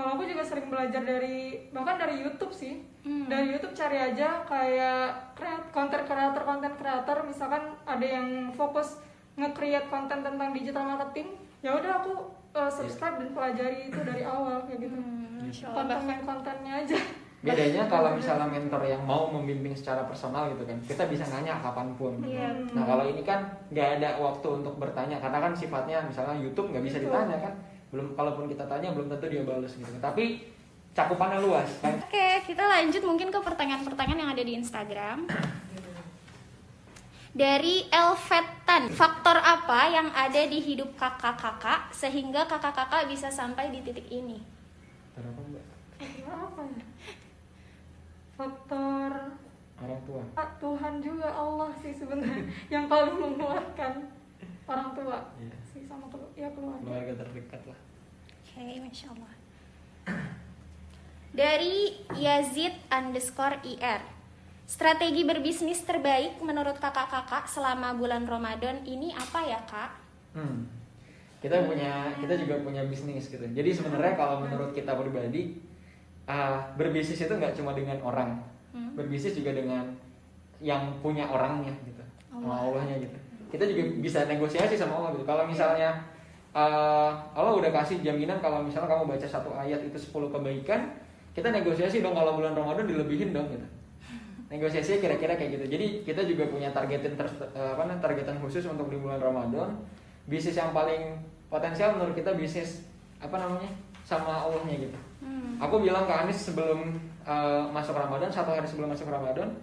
kalau 0.00 0.16
aku 0.16 0.24
juga 0.24 0.40
sering 0.40 0.72
belajar 0.72 1.04
dari 1.04 1.68
bahkan 1.76 2.00
dari 2.00 2.24
YouTube 2.24 2.56
sih. 2.56 2.88
Hmm. 3.00 3.32
dari 3.32 3.56
YouTube 3.56 3.72
cari 3.72 3.96
aja 3.96 4.44
kayak 4.44 5.32
kreat 5.32 5.72
konten 5.72 6.04
kreator 6.08 6.40
konten 6.40 6.72
kreator. 6.80 7.20
Misalkan 7.28 7.76
ada 7.84 8.06
yang 8.08 8.48
fokus 8.56 8.96
nge-create 9.36 9.92
konten 9.92 10.24
tentang 10.24 10.48
digital 10.56 10.84
marketing 10.88 11.36
ya 11.60 11.76
udah 11.76 12.00
aku 12.00 12.12
uh, 12.56 12.72
subscribe 12.72 13.20
dan 13.20 13.36
pelajari 13.36 13.92
itu 13.92 14.00
dari 14.00 14.24
awal 14.24 14.64
kayak 14.64 14.88
gitu. 14.88 14.96
Hmm, 14.96 15.44
Masya 15.44 15.64
Allah, 15.68 15.76
bahkan 15.84 16.00
konten 16.00 16.20
kontennya 16.24 16.72
aja. 16.80 16.98
Bedanya 17.40 17.82
kalau 17.92 18.16
misalnya 18.16 18.48
mentor 18.48 18.82
yang 18.88 19.02
mau 19.04 19.28
membimbing 19.28 19.76
secara 19.76 20.04
personal 20.08 20.48
gitu 20.56 20.64
kan, 20.64 20.80
kita 20.84 21.04
bisa 21.08 21.24
nanya 21.28 21.60
kapan 21.60 21.92
pun. 21.96 22.16
Iya. 22.24 22.48
Nah 22.72 22.84
kalau 22.88 23.04
ini 23.04 23.20
kan 23.20 23.44
nggak 23.68 24.00
ada 24.00 24.16
waktu 24.16 24.48
untuk 24.64 24.80
bertanya 24.80 25.20
karena 25.20 25.38
kan 25.40 25.52
sifatnya 25.52 26.00
misalnya 26.04 26.36
YouTube 26.40 26.72
nggak 26.72 26.84
bisa 26.84 26.98
ditanya 27.00 27.36
kan, 27.36 27.54
belum 27.90 28.14
kalaupun 28.14 28.46
kita 28.46 28.64
tanya 28.66 28.94
belum 28.94 29.10
tentu 29.10 29.26
dia 29.26 29.42
balas 29.42 29.74
gitu. 29.74 29.90
Tapi 29.98 30.46
cakupannya 30.94 31.38
luas 31.42 31.70
kan. 31.78 31.98
Oke, 32.02 32.42
kita 32.46 32.62
lanjut 32.62 33.02
mungkin 33.02 33.28
ke 33.30 33.38
pertanyaan-pertanyaan 33.38 34.20
yang 34.22 34.30
ada 34.32 34.42
di 34.42 34.52
Instagram. 34.58 35.18
Dari 37.30 37.86
Elvetan, 37.94 38.90
faktor 38.90 39.38
apa 39.38 39.86
yang 39.86 40.10
ada 40.10 40.42
di 40.50 40.58
hidup 40.58 40.98
kakak-kakak 40.98 41.94
sehingga 41.94 42.42
kakak-kakak 42.50 43.06
bisa 43.06 43.30
sampai 43.30 43.70
di 43.70 43.86
titik 43.86 44.10
ini? 44.10 44.42
Kenapa 45.14 45.38
Mbak? 45.46 45.64
apa 46.30 46.62
ya 46.64 46.84
faktor 48.40 49.12
Orang 49.80 50.00
tua. 50.04 50.22
ah, 50.36 50.48
Tuhan 50.60 50.94
juga 51.00 51.28
Allah 51.28 51.72
sih 51.80 51.92
sebenarnya 51.92 52.44
yang 52.74 52.84
paling 52.84 53.16
menguatkan 53.16 54.12
orang 54.70 54.88
tua 54.94 55.18
Iya. 55.36 55.56
sih 55.66 55.82
sama 55.84 56.06
kelu- 56.06 56.30
ya 56.32 56.48
keluarga 56.50 56.80
Keluarga 56.80 57.12
terdekat 57.18 57.62
lah. 57.66 57.78
Oke, 58.50 58.76
masya 58.78 59.06
Allah. 59.10 59.32
Dari 61.30 61.76
Yazid 62.12 62.74
underscore 62.88 63.62
IR. 63.64 64.02
Strategi 64.66 65.22
berbisnis 65.22 65.82
terbaik 65.82 66.38
menurut 66.40 66.78
kakak-kakak 66.78 67.46
selama 67.46 67.90
bulan 67.92 68.22
Ramadan 68.22 68.82
ini 68.84 69.10
apa 69.10 69.42
ya 69.42 69.58
kak? 69.64 69.90
Hmm. 70.34 70.66
Kita 71.40 71.66
punya 71.66 72.14
kita 72.14 72.34
juga 72.36 72.60
punya 72.60 72.82
bisnis 72.84 73.26
gitu. 73.26 73.42
Jadi 73.42 73.70
sebenarnya 73.72 74.14
kalau 74.14 74.40
menurut 74.40 74.70
kita 74.70 74.94
pribadi 74.94 75.58
ah, 76.24 76.62
berbisnis 76.74 77.18
itu 77.18 77.32
nggak 77.32 77.54
cuma 77.54 77.74
dengan 77.74 77.98
orang, 78.00 78.38
Hmm. 78.70 78.94
berbisnis 78.94 79.34
juga 79.34 79.50
dengan 79.50 79.82
yang 80.60 80.94
punya 81.00 81.26
orangnya 81.26 81.74
gitu, 81.82 81.98
Allah. 82.30 82.54
Allahnya 82.62 83.02
gitu. 83.02 83.18
Kita 83.50 83.66
juga 83.66 83.82
bisa 83.98 84.24
negosiasi 84.24 84.78
sama 84.78 84.96
Allah 85.02 85.10
gitu. 85.18 85.26
Kalau 85.26 85.44
misalnya 85.44 85.90
ah, 86.54 87.18
Allah 87.34 87.52
udah 87.58 87.70
kasih 87.74 88.00
jaminan 88.00 88.38
kalau 88.38 88.62
misalnya 88.62 88.90
kamu 88.90 89.14
baca 89.14 89.26
satu 89.26 89.50
ayat 89.54 89.82
itu 89.82 89.98
10 89.98 90.30
kebaikan, 90.30 90.80
kita 91.34 91.50
negosiasi 91.50 92.02
dong 92.02 92.14
kalau 92.14 92.38
bulan 92.38 92.54
Ramadan 92.54 92.86
dilebihin 92.86 93.34
dong 93.34 93.50
gitu. 93.50 93.66
Negosiasinya 94.50 94.98
kira-kira 94.98 95.38
kayak 95.38 95.50
gitu. 95.58 95.66
Jadi 95.78 95.86
kita 96.02 96.26
juga 96.26 96.50
punya 96.50 96.74
targetin 96.74 97.14
ter, 97.14 97.26
eh, 97.54 97.70
apa 97.74 97.86
namanya 97.86 98.02
targetan 98.02 98.38
khusus 98.42 98.66
untuk 98.66 98.90
di 98.90 98.98
bulan 98.98 99.22
Ramadan. 99.22 99.78
Bisnis 100.26 100.58
yang 100.58 100.74
paling 100.74 101.18
potensial 101.46 101.94
menurut 101.98 102.14
kita 102.14 102.34
bisnis 102.34 102.86
apa 103.22 103.38
namanya 103.38 103.70
sama 104.02 104.46
Allahnya 104.46 104.90
gitu. 104.90 104.98
Hmm. 105.22 105.54
Aku 105.62 105.78
bilang 105.78 106.06
ke 106.06 106.14
Anis 106.14 106.50
sebelum 106.50 106.98
eh, 107.22 107.62
masuk 107.70 107.94
Ramadan 107.94 108.26
satu 108.26 108.50
hari 108.50 108.66
sebelum 108.66 108.90
masuk 108.90 109.06
Ramadan 109.06 109.54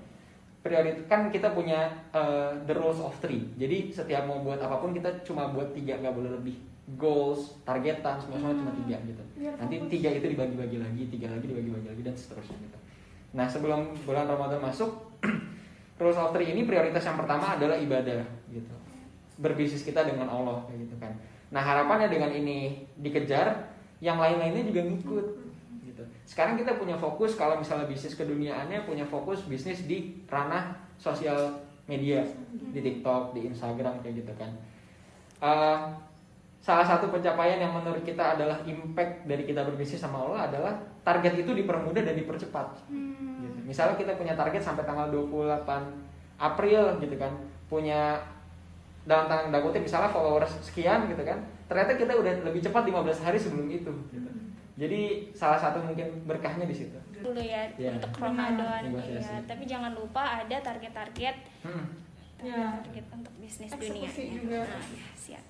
prioritas 0.67 1.07
kan 1.07 1.31
kita 1.31 1.55
punya 1.55 1.87
eh, 2.11 2.51
the 2.67 2.75
rules 2.75 2.99
of 2.99 3.15
three. 3.23 3.47
Jadi 3.55 3.95
setiap 3.95 4.27
mau 4.27 4.43
buat 4.43 4.59
apa 4.59 4.83
pun 4.83 4.91
kita 4.91 5.23
cuma 5.23 5.47
buat 5.47 5.71
tiga 5.71 5.95
nggak 6.03 6.11
boleh 6.11 6.35
lebih. 6.35 6.59
Goals, 6.95 7.59
targetan 7.67 8.15
semua 8.15 8.39
semua 8.39 8.55
cuma 8.55 8.71
tiga 8.83 8.95
gitu. 9.03 9.23
Biar 9.35 9.59
Nanti 9.59 9.75
fokus. 9.75 9.91
tiga 9.91 10.09
itu 10.11 10.27
dibagi-bagi 10.31 10.77
lagi, 10.79 11.03
tiga 11.11 11.27
lagi 11.31 11.45
dibagi-bagi 11.47 11.87
lagi 11.91 12.01
dan 12.03 12.15
seterusnya 12.15 12.55
gitu. 12.63 12.77
Nah 13.35 13.47
sebelum 13.47 13.91
bulan 14.07 14.23
Ramadan 14.23 14.63
masuk, 14.63 14.91
rules 15.99 16.19
of 16.19 16.31
three 16.31 16.55
ini 16.55 16.63
prioritas 16.63 17.03
yang 17.03 17.19
pertama 17.19 17.59
adalah 17.59 17.75
ibadah 17.75 18.23
gitu. 18.51 18.75
Berbisnis 19.39 19.83
kita 19.83 20.07
dengan 20.07 20.31
Allah 20.31 20.63
kayak 20.67 20.87
gitu 20.87 20.95
kan. 20.95 21.11
Nah 21.51 21.59
harapannya 21.59 22.07
dengan 22.07 22.31
ini 22.31 22.87
dikejar, 22.99 23.67
yang 23.99 24.15
lain-lainnya 24.21 24.63
juga 24.63 24.81
ngikut 24.87 25.46
gitu. 25.97 26.05
Sekarang 26.29 26.53
kita 26.53 26.77
punya 26.77 26.93
fokus 26.93 27.33
kalau 27.33 27.57
misalnya 27.57 27.89
bisnis 27.89 28.13
keduniaannya 28.13 28.85
punya 28.85 29.01
fokus 29.01 29.49
bisnis 29.49 29.89
di 29.89 30.21
ranah 30.29 30.77
sosial 31.01 31.57
media 31.89 32.21
di 32.53 32.77
TikTok, 32.85 33.33
di 33.33 33.49
Instagram 33.49 33.97
kayak 34.05 34.21
gitu 34.21 34.33
kan. 34.37 34.53
Eh, 35.41 35.79
salah 36.61 36.85
satu 36.85 37.09
pencapaian 37.09 37.57
yang 37.57 37.73
menurut 37.73 38.05
kita 38.05 38.37
adalah 38.37 38.61
impact 38.69 39.25
dari 39.25 39.49
kita 39.49 39.65
berbisnis 39.65 40.03
sama 40.03 40.21
Allah 40.21 40.51
adalah 40.51 40.73
target 41.01 41.41
itu 41.41 41.57
dipermudah 41.57 42.05
dan 42.05 42.13
dipercepat. 42.13 42.85
Hmm. 42.91 43.41
Gitu. 43.41 43.57
Misalnya 43.65 43.97
kita 43.97 44.13
punya 44.13 44.37
target 44.37 44.61
sampai 44.61 44.85
tanggal 44.85 45.09
28 45.09 45.65
April 46.37 47.01
gitu 47.01 47.15
kan, 47.17 47.33
punya 47.65 48.21
dalam 49.07 49.25
tanda 49.31 49.63
kutip 49.63 49.87
misalnya 49.87 50.11
followers 50.11 50.51
sekian 50.59 51.07
gitu 51.07 51.23
kan, 51.23 51.39
ternyata 51.71 51.95
kita 51.95 52.11
udah 52.11 52.43
lebih 52.43 52.59
cepat 52.59 52.83
15 52.83 53.23
hari 53.23 53.39
sebelum 53.39 53.71
itu. 53.71 53.89
Gitu. 54.11 54.29
Jadi 54.77 55.01
salah 55.33 55.57
satu 55.57 55.81
mungkin 55.81 56.05
berkahnya 56.23 56.63
di 56.63 56.75
situ. 56.75 56.93
dulu 57.17 57.41
ya 57.41 57.65
Iya. 57.73 57.97
untuk 57.97 58.13
Ramadan 58.15 58.93
ya. 58.93 59.41
Tapi 59.43 59.65
jangan 59.65 59.89
lupa 59.91 60.21
ada 60.37 60.53
target-target 60.55 61.33
Hmm. 61.65 61.85
Ya. 62.37 62.77
target 62.79 63.05
untuk 63.09 63.33
bisnis 63.35 63.73
Eksekusi 63.73 63.89
dunia. 63.89 64.37
juga. 64.37 64.61
Nah, 64.61 64.85
ya, 64.85 65.07
siap. 65.17 65.43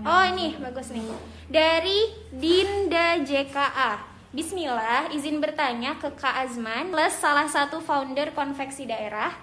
Oh 0.00 0.22
ini 0.28 0.54
bagus 0.56 0.92
nih 0.92 1.10
dari 1.48 1.98
Dinda 2.30 3.18
JKA. 3.18 3.98
Bismillah, 4.30 5.10
izin 5.10 5.42
bertanya 5.42 5.98
ke 5.98 6.06
Kak 6.12 6.46
Azman 6.46 6.94
plus 6.94 7.10
salah 7.12 7.48
satu 7.48 7.82
founder 7.82 8.30
konveksi 8.30 8.86
daerah. 8.86 9.34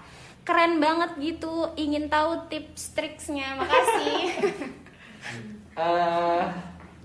Keren 0.42 0.80
banget 0.80 1.12
gitu, 1.18 1.76
ingin 1.76 2.08
tahu 2.08 2.48
tips 2.48 2.96
triksnya. 2.96 3.52
Makasih. 3.54 4.32
Eh, 5.78 6.42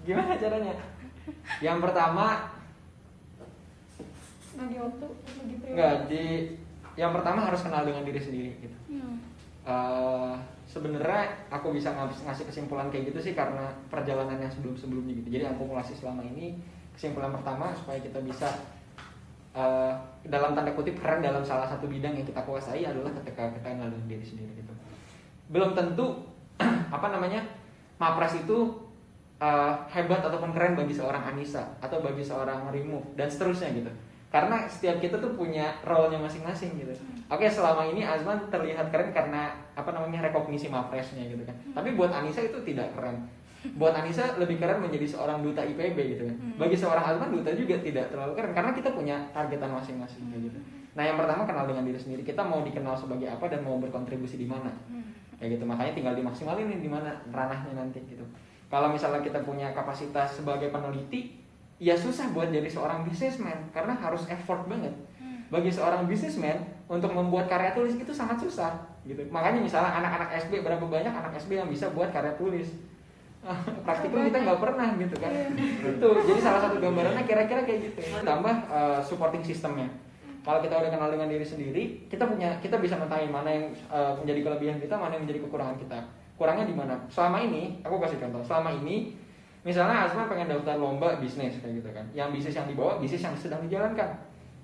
gimana 0.01 0.33
caranya? 0.33 0.73
Yang 1.61 1.77
pertama 1.85 2.49
bagi 4.53 4.77
waktu 4.77 5.05
bagi 5.37 5.55
Enggak, 5.65 5.95
di 6.09 6.23
yang 6.93 7.09
pertama 7.13 7.45
harus 7.45 7.61
kenal 7.61 7.85
dengan 7.85 8.01
diri 8.05 8.17
sendiri 8.17 8.49
gitu. 8.61 8.77
Hmm. 8.97 9.17
Eh, 9.65 10.33
sebenarnya 10.65 11.29
aku 11.53 11.69
bisa 11.73 11.93
ngas- 11.93 12.25
ngasih 12.25 12.49
kesimpulan 12.49 12.89
kayak 12.89 13.13
gitu 13.13 13.29
sih 13.29 13.33
karena 13.37 13.69
perjalanan 13.93 14.41
yang 14.41 14.49
sebelum-sebelumnya 14.49 15.21
gitu. 15.21 15.29
Jadi 15.37 15.45
akumulasi 15.53 15.93
selama 15.93 16.25
ini 16.25 16.57
kesimpulan 16.97 17.29
pertama 17.33 17.73
supaya 17.77 18.01
kita 18.01 18.17
bisa 18.25 18.49
eh, 19.53 19.93
dalam 20.25 20.57
tanda 20.57 20.73
kutip 20.73 20.97
keren 20.97 21.21
dalam 21.21 21.45
salah 21.45 21.69
satu 21.69 21.85
bidang 21.85 22.17
yang 22.17 22.25
kita 22.25 22.41
kuasai 22.41 22.81
adalah 22.89 23.13
ketika 23.21 23.53
kita 23.53 23.69
kenal 23.69 23.85
dengan 23.85 24.09
diri 24.09 24.25
sendiri 24.25 24.49
gitu. 24.57 24.73
Belum 25.53 25.77
tentu 25.77 26.25
apa 26.95 27.07
namanya 27.13 27.41
mapres 28.03 28.35
itu 28.35 28.57
eh, 29.39 29.73
hebat 29.95 30.19
ataupun 30.19 30.51
keren 30.51 30.75
bagi 30.75 30.91
seorang 30.91 31.23
Anissa 31.23 31.63
atau 31.79 32.03
bagi 32.03 32.19
seorang 32.19 32.67
Remove 32.67 33.15
dan 33.15 33.31
seterusnya 33.31 33.71
gitu. 33.71 33.91
karena 34.33 34.65
setiap 34.65 34.97
kita 34.97 35.21
tuh 35.21 35.37
punya 35.37 35.77
role-nya 35.85 36.17
masing-masing 36.17 36.73
gitu. 36.81 36.89
Oke 37.29 37.45
selama 37.45 37.85
ini 37.85 38.01
Azman 38.01 38.49
terlihat 38.49 38.89
keren 38.89 39.13
karena 39.13 39.53
apa 39.77 39.93
namanya 39.93 40.25
rekognisi 40.25 40.73
mapresnya 40.73 41.21
gitu 41.29 41.45
kan. 41.45 41.53
Tapi 41.69 41.93
buat 41.93 42.09
Anissa 42.09 42.41
itu 42.41 42.57
tidak 42.65 42.97
keren. 42.97 43.29
Buat 43.77 43.93
Anissa 43.93 44.33
lebih 44.41 44.57
keren 44.57 44.81
menjadi 44.81 45.05
seorang 45.05 45.45
duta 45.45 45.61
IPB 45.61 46.17
gitu 46.17 46.23
kan. 46.25 46.37
Bagi 46.57 46.73
seorang 46.73 47.13
Azman 47.13 47.29
duta 47.29 47.53
juga 47.53 47.77
tidak 47.77 48.09
terlalu 48.09 48.33
keren 48.33 48.57
karena 48.57 48.73
kita 48.73 48.89
punya 48.89 49.21
targetan 49.37 49.69
masing-masing 49.69 50.25
gitu. 50.33 50.57
Nah 50.97 51.03
yang 51.05 51.17
pertama 51.21 51.45
kenal 51.45 51.69
dengan 51.69 51.85
diri 51.85 52.01
sendiri. 52.01 52.25
Kita 52.25 52.41
mau 52.41 52.65
dikenal 52.65 52.97
sebagai 52.97 53.29
apa 53.29 53.45
dan 53.53 53.61
mau 53.61 53.77
berkontribusi 53.77 54.41
di 54.41 54.49
mana 54.49 54.73
kayak 55.43 55.59
gitu 55.59 55.67
makanya 55.67 55.91
tinggal 55.91 56.15
dimaksimalin 56.15 56.71
nih 56.71 56.79
di 56.79 56.87
mana 56.87 57.11
ranahnya 57.27 57.75
nanti 57.75 57.99
gitu. 58.07 58.23
Kalau 58.71 58.87
misalnya 58.95 59.19
kita 59.19 59.43
punya 59.43 59.75
kapasitas 59.75 60.39
sebagai 60.39 60.71
peneliti 60.71 61.35
ya 61.83 61.99
susah 61.99 62.31
buat 62.31 62.47
jadi 62.47 62.71
seorang 62.71 63.03
businessman 63.03 63.67
karena 63.75 63.91
harus 63.99 64.23
effort 64.31 64.63
banget. 64.71 64.95
Bagi 65.51 65.67
seorang 65.67 66.07
businessman 66.07 66.63
untuk 66.87 67.11
membuat 67.11 67.51
karya 67.51 67.75
tulis 67.75 67.99
itu 67.99 68.15
sangat 68.15 68.39
susah 68.39 68.71
gitu. 69.03 69.19
Makanya 69.27 69.59
misalnya 69.59 69.91
anak-anak 69.99 70.31
SB 70.47 70.63
berapa 70.63 70.87
banyak 70.87 71.11
anak 71.11 71.35
SB 71.35 71.59
yang 71.59 71.67
bisa 71.67 71.91
buat 71.91 72.15
karya 72.15 72.39
tulis? 72.39 72.71
Praktikum 73.85 74.23
kita 74.23 74.47
nggak 74.47 74.59
pernah 74.63 74.95
gitu 74.95 75.15
kan? 75.19 75.31
Itu 75.59 76.07
jadi 76.23 76.39
salah 76.39 76.61
satu 76.63 76.79
gambarannya 76.79 77.27
kira-kira 77.27 77.67
kayak 77.67 77.91
gitu. 77.91 77.99
Tambah 78.23 78.55
uh, 78.71 79.03
supporting 79.03 79.43
sistemnya 79.43 79.91
kalau 80.43 80.59
kita 80.59 80.75
udah 80.75 80.91
kenal 80.91 81.09
dengan 81.09 81.31
diri 81.31 81.47
sendiri 81.47 81.83
kita 82.11 82.27
punya 82.27 82.51
kita 82.59 82.75
bisa 82.83 82.99
mengetahui 82.99 83.31
mana 83.31 83.49
yang 83.49 83.65
uh, 83.87 84.11
menjadi 84.19 84.43
kelebihan 84.43 84.77
kita 84.77 84.93
mana 84.99 85.15
yang 85.15 85.23
menjadi 85.23 85.39
kekurangan 85.47 85.79
kita. 85.79 85.99
Kurangnya 86.35 86.67
di 86.67 86.75
mana? 86.75 86.95
Selama 87.07 87.39
ini 87.39 87.79
aku 87.81 87.95
kasih 88.03 88.19
contoh 88.19 88.43
selama 88.43 88.75
ini 88.83 89.15
misalnya 89.63 90.03
Asma 90.03 90.27
pengen 90.27 90.51
daftar 90.51 90.75
lomba 90.75 91.15
bisnis 91.23 91.63
kayak 91.63 91.79
gitu 91.79 91.89
kan. 91.95 92.05
Yang 92.11 92.29
bisnis 92.37 92.55
yang 92.59 92.67
dibawa 92.67 92.99
bisnis 92.99 93.23
yang 93.23 93.35
sedang 93.39 93.63
dijalankan 93.63 94.09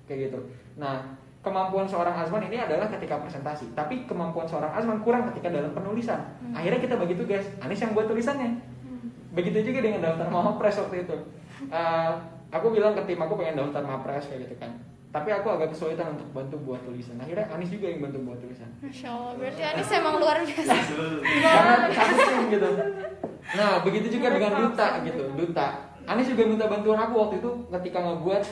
kayak 0.05 0.19
gitu. 0.27 0.39
Nah 0.75 0.99
kemampuan 1.39 1.87
seorang 1.87 2.11
Azman 2.19 2.43
ini 2.51 2.59
adalah 2.59 2.91
ketika 2.91 3.15
presentasi 3.23 3.71
tapi 3.71 4.03
kemampuan 4.03 4.43
seorang 4.43 4.75
Azman 4.75 4.99
kurang 4.99 5.31
ketika 5.31 5.47
dalam 5.47 5.71
penulisan. 5.71 6.19
Akhirnya 6.51 6.83
kita 6.83 6.99
bagi 6.99 7.15
tugas 7.15 7.47
Anis 7.63 7.79
yang 7.79 7.95
buat 7.95 8.11
tulisannya. 8.11 8.51
Begitu 9.31 9.71
juga 9.71 9.79
dengan 9.79 10.03
daftar 10.03 10.27
Mapres 10.27 10.75
waktu 10.83 11.07
itu. 11.07 11.15
Eh, 11.71 12.11
aku 12.51 12.67
bilang 12.75 12.97
ke 12.97 13.01
tim 13.07 13.21
aku 13.21 13.39
pengen 13.39 13.55
daftar 13.55 13.85
Mapres 13.85 14.27
kayak 14.27 14.49
gitu 14.49 14.57
kan 14.59 14.88
tapi 15.09 15.29
aku 15.33 15.47
agak 15.49 15.73
kesulitan 15.73 16.13
untuk 16.13 16.29
bantu 16.37 16.55
buat 16.61 16.81
tulisan. 16.85 17.17
Akhirnya 17.17 17.49
Anis 17.49 17.73
juga 17.73 17.89
yang 17.89 17.99
bantu 18.05 18.29
buat 18.29 18.37
tulisan. 18.37 18.69
Masya 18.77 19.09
Allah, 19.09 19.33
berarti 19.41 19.61
Anis 19.65 19.89
emang 19.89 20.15
luar 20.21 20.37
biasa. 20.45 20.75
karena 21.41 21.75
gitu. 22.53 22.69
Nah 23.49 23.71
begitu 23.81 24.07
juga 24.21 24.27
dengan 24.37 24.51
duta 24.53 24.87
gitu. 25.01 25.23
Duta. 25.33 25.67
Anis 26.05 26.29
juga 26.29 26.41
minta 26.45 26.65
bantuan 26.69 26.99
aku 27.01 27.13
waktu 27.17 27.35
itu 27.41 27.51
ketika 27.69 27.99
ngebuat 28.05 28.43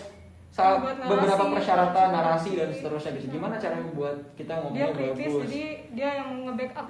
Ngebuat 0.58 0.82
narasi. 0.98 1.10
beberapa 1.14 1.44
persyaratan 1.54 2.08
narasi 2.10 2.50
dan 2.58 2.70
seterusnya 2.74 3.12
gitu. 3.22 3.28
Gimana 3.38 3.62
cara 3.62 3.78
membuat 3.78 4.18
kita 4.34 4.58
dia 4.58 4.62
ngomongnya 4.66 4.90
kritis 4.98 5.30
bagus? 5.30 5.42
jadi 5.46 5.62
dia 5.94 6.10
yang 6.18 6.30
nge-backup. 6.50 6.86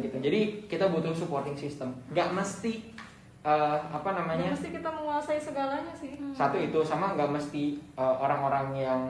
Gitu. 0.00 0.16
Jadi 0.24 0.40
kita 0.64 0.84
butuh 0.88 1.12
supporting 1.12 1.52
system. 1.52 1.92
Nggak 2.08 2.28
mesti 2.32 2.72
eh, 3.44 3.78
apa 3.92 4.10
namanya? 4.16 4.50
Mesti 4.50 4.72
kita 4.72 4.88
menguasai 4.88 5.38
segalanya 5.38 5.92
sih. 5.92 6.16
Satu 6.32 6.56
itu 6.56 6.80
sama 6.80 7.12
nggak 7.14 7.30
mesti 7.30 7.76
eh, 7.76 8.16
orang-orang 8.18 8.66
yang 8.74 9.00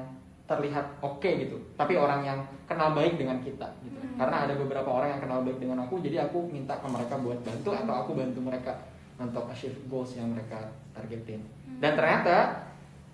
terlihat 0.44 0.84
oke 1.00 1.24
gitu 1.24 1.56
tapi 1.72 1.96
orang 1.96 2.20
yang 2.20 2.36
kenal 2.68 2.92
baik 2.92 3.16
dengan 3.16 3.40
kita 3.40 3.64
gitu. 3.80 3.96
Karena 4.20 4.44
ada 4.44 4.52
beberapa 4.52 4.90
orang 4.92 5.16
yang 5.16 5.20
kenal 5.24 5.40
baik 5.40 5.56
dengan 5.56 5.80
aku 5.88 6.04
jadi 6.04 6.28
aku 6.28 6.52
minta 6.52 6.76
ke 6.76 6.84
mereka 6.84 7.16
buat 7.16 7.40
bantu 7.40 7.72
atau 7.72 7.94
aku 8.04 8.10
bantu 8.12 8.44
mereka 8.44 8.76
untuk 9.16 9.48
achieve 9.48 9.78
goals 9.88 10.12
yang 10.20 10.28
mereka 10.36 10.60
targetin. 10.92 11.40
Dan 11.80 11.96
ternyata 11.96 12.60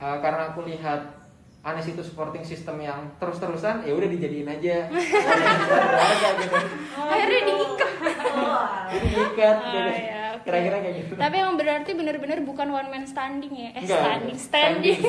eh, 0.02 0.18
karena 0.18 0.50
aku 0.50 0.66
lihat 0.66 1.20
Anis 1.60 1.92
itu 1.92 2.00
supporting 2.00 2.40
system 2.40 2.80
yang 2.80 3.04
terus-terusan 3.20 3.84
ya 3.84 3.92
udah 3.92 4.08
dijadiin 4.08 4.48
aja. 4.48 4.88
Keluarga 4.88 6.28
gitu 6.40 6.56
Akhirnya 7.04 7.40
diikat. 7.44 7.92
jadi 8.88 9.06
diikat 9.12 9.56
ya. 9.60 10.19
Kira-kira 10.50 10.76
kayak 10.82 10.96
gitu 10.98 11.12
Tapi 11.14 11.34
emang 11.38 11.54
berarti 11.54 11.90
bener-bener 11.94 12.38
bukan 12.42 12.68
one 12.68 12.88
man 12.90 13.04
standing 13.06 13.54
ya? 13.54 13.70
Eh, 13.72 13.86
Enggak, 13.86 14.00
standing, 14.02 14.36
standing. 14.36 15.00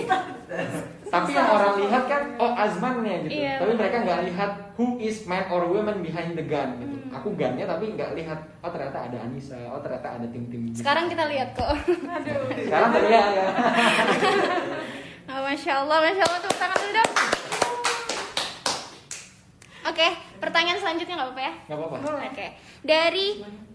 Tapi 1.09 1.29
yang 1.33 1.49
orang 1.49 1.73
lihat 1.81 2.03
kan, 2.05 2.21
oh 2.37 2.51
Azmannya 2.53 3.15
gitu. 3.25 3.41
Iya, 3.41 3.57
tapi 3.57 3.73
mereka 3.73 3.97
nggak 4.05 4.21
lihat 4.29 4.51
who 4.77 5.01
is 5.01 5.25
man 5.25 5.43
or 5.49 5.65
woman 5.65 5.99
behind 5.99 6.37
the 6.37 6.45
gun 6.45 6.77
gitu. 6.77 6.93
Hmm. 6.93 7.17
Aku 7.17 7.33
gunnya 7.33 7.65
tapi 7.65 7.91
nggak 7.91 8.15
lihat, 8.15 8.39
oh 8.61 8.69
ternyata 8.69 9.09
ada 9.09 9.17
Anissa, 9.19 9.57
oh 9.67 9.81
ternyata 9.81 10.15
ada 10.15 10.27
tim-tim. 10.29 10.69
gitu. 10.69 10.79
Sekarang 10.79 11.09
kita 11.09 11.25
lihat 11.27 11.51
kok. 11.51 11.67
aduh 11.67 12.47
Sekarang 12.55 12.89
terlihat 12.93 13.27
ya. 13.33 13.45
Oh, 15.31 15.39
Masya 15.47 15.87
Allah, 15.87 16.03
Masya 16.03 16.23
Allah, 16.27 16.39
tepuk 16.43 16.59
tangan 16.59 16.75
dulu 16.75 16.91
dong. 16.91 17.11
Oke, 19.87 20.07
pertanyaan 20.41 20.81
selanjutnya 20.81 21.15
nggak 21.21 21.29
apa-apa 21.29 21.43
ya? 21.45 21.53
Nggak 21.69 21.77
apa-apa. 21.77 21.95
Oke, 22.33 22.47
dari 22.81 23.27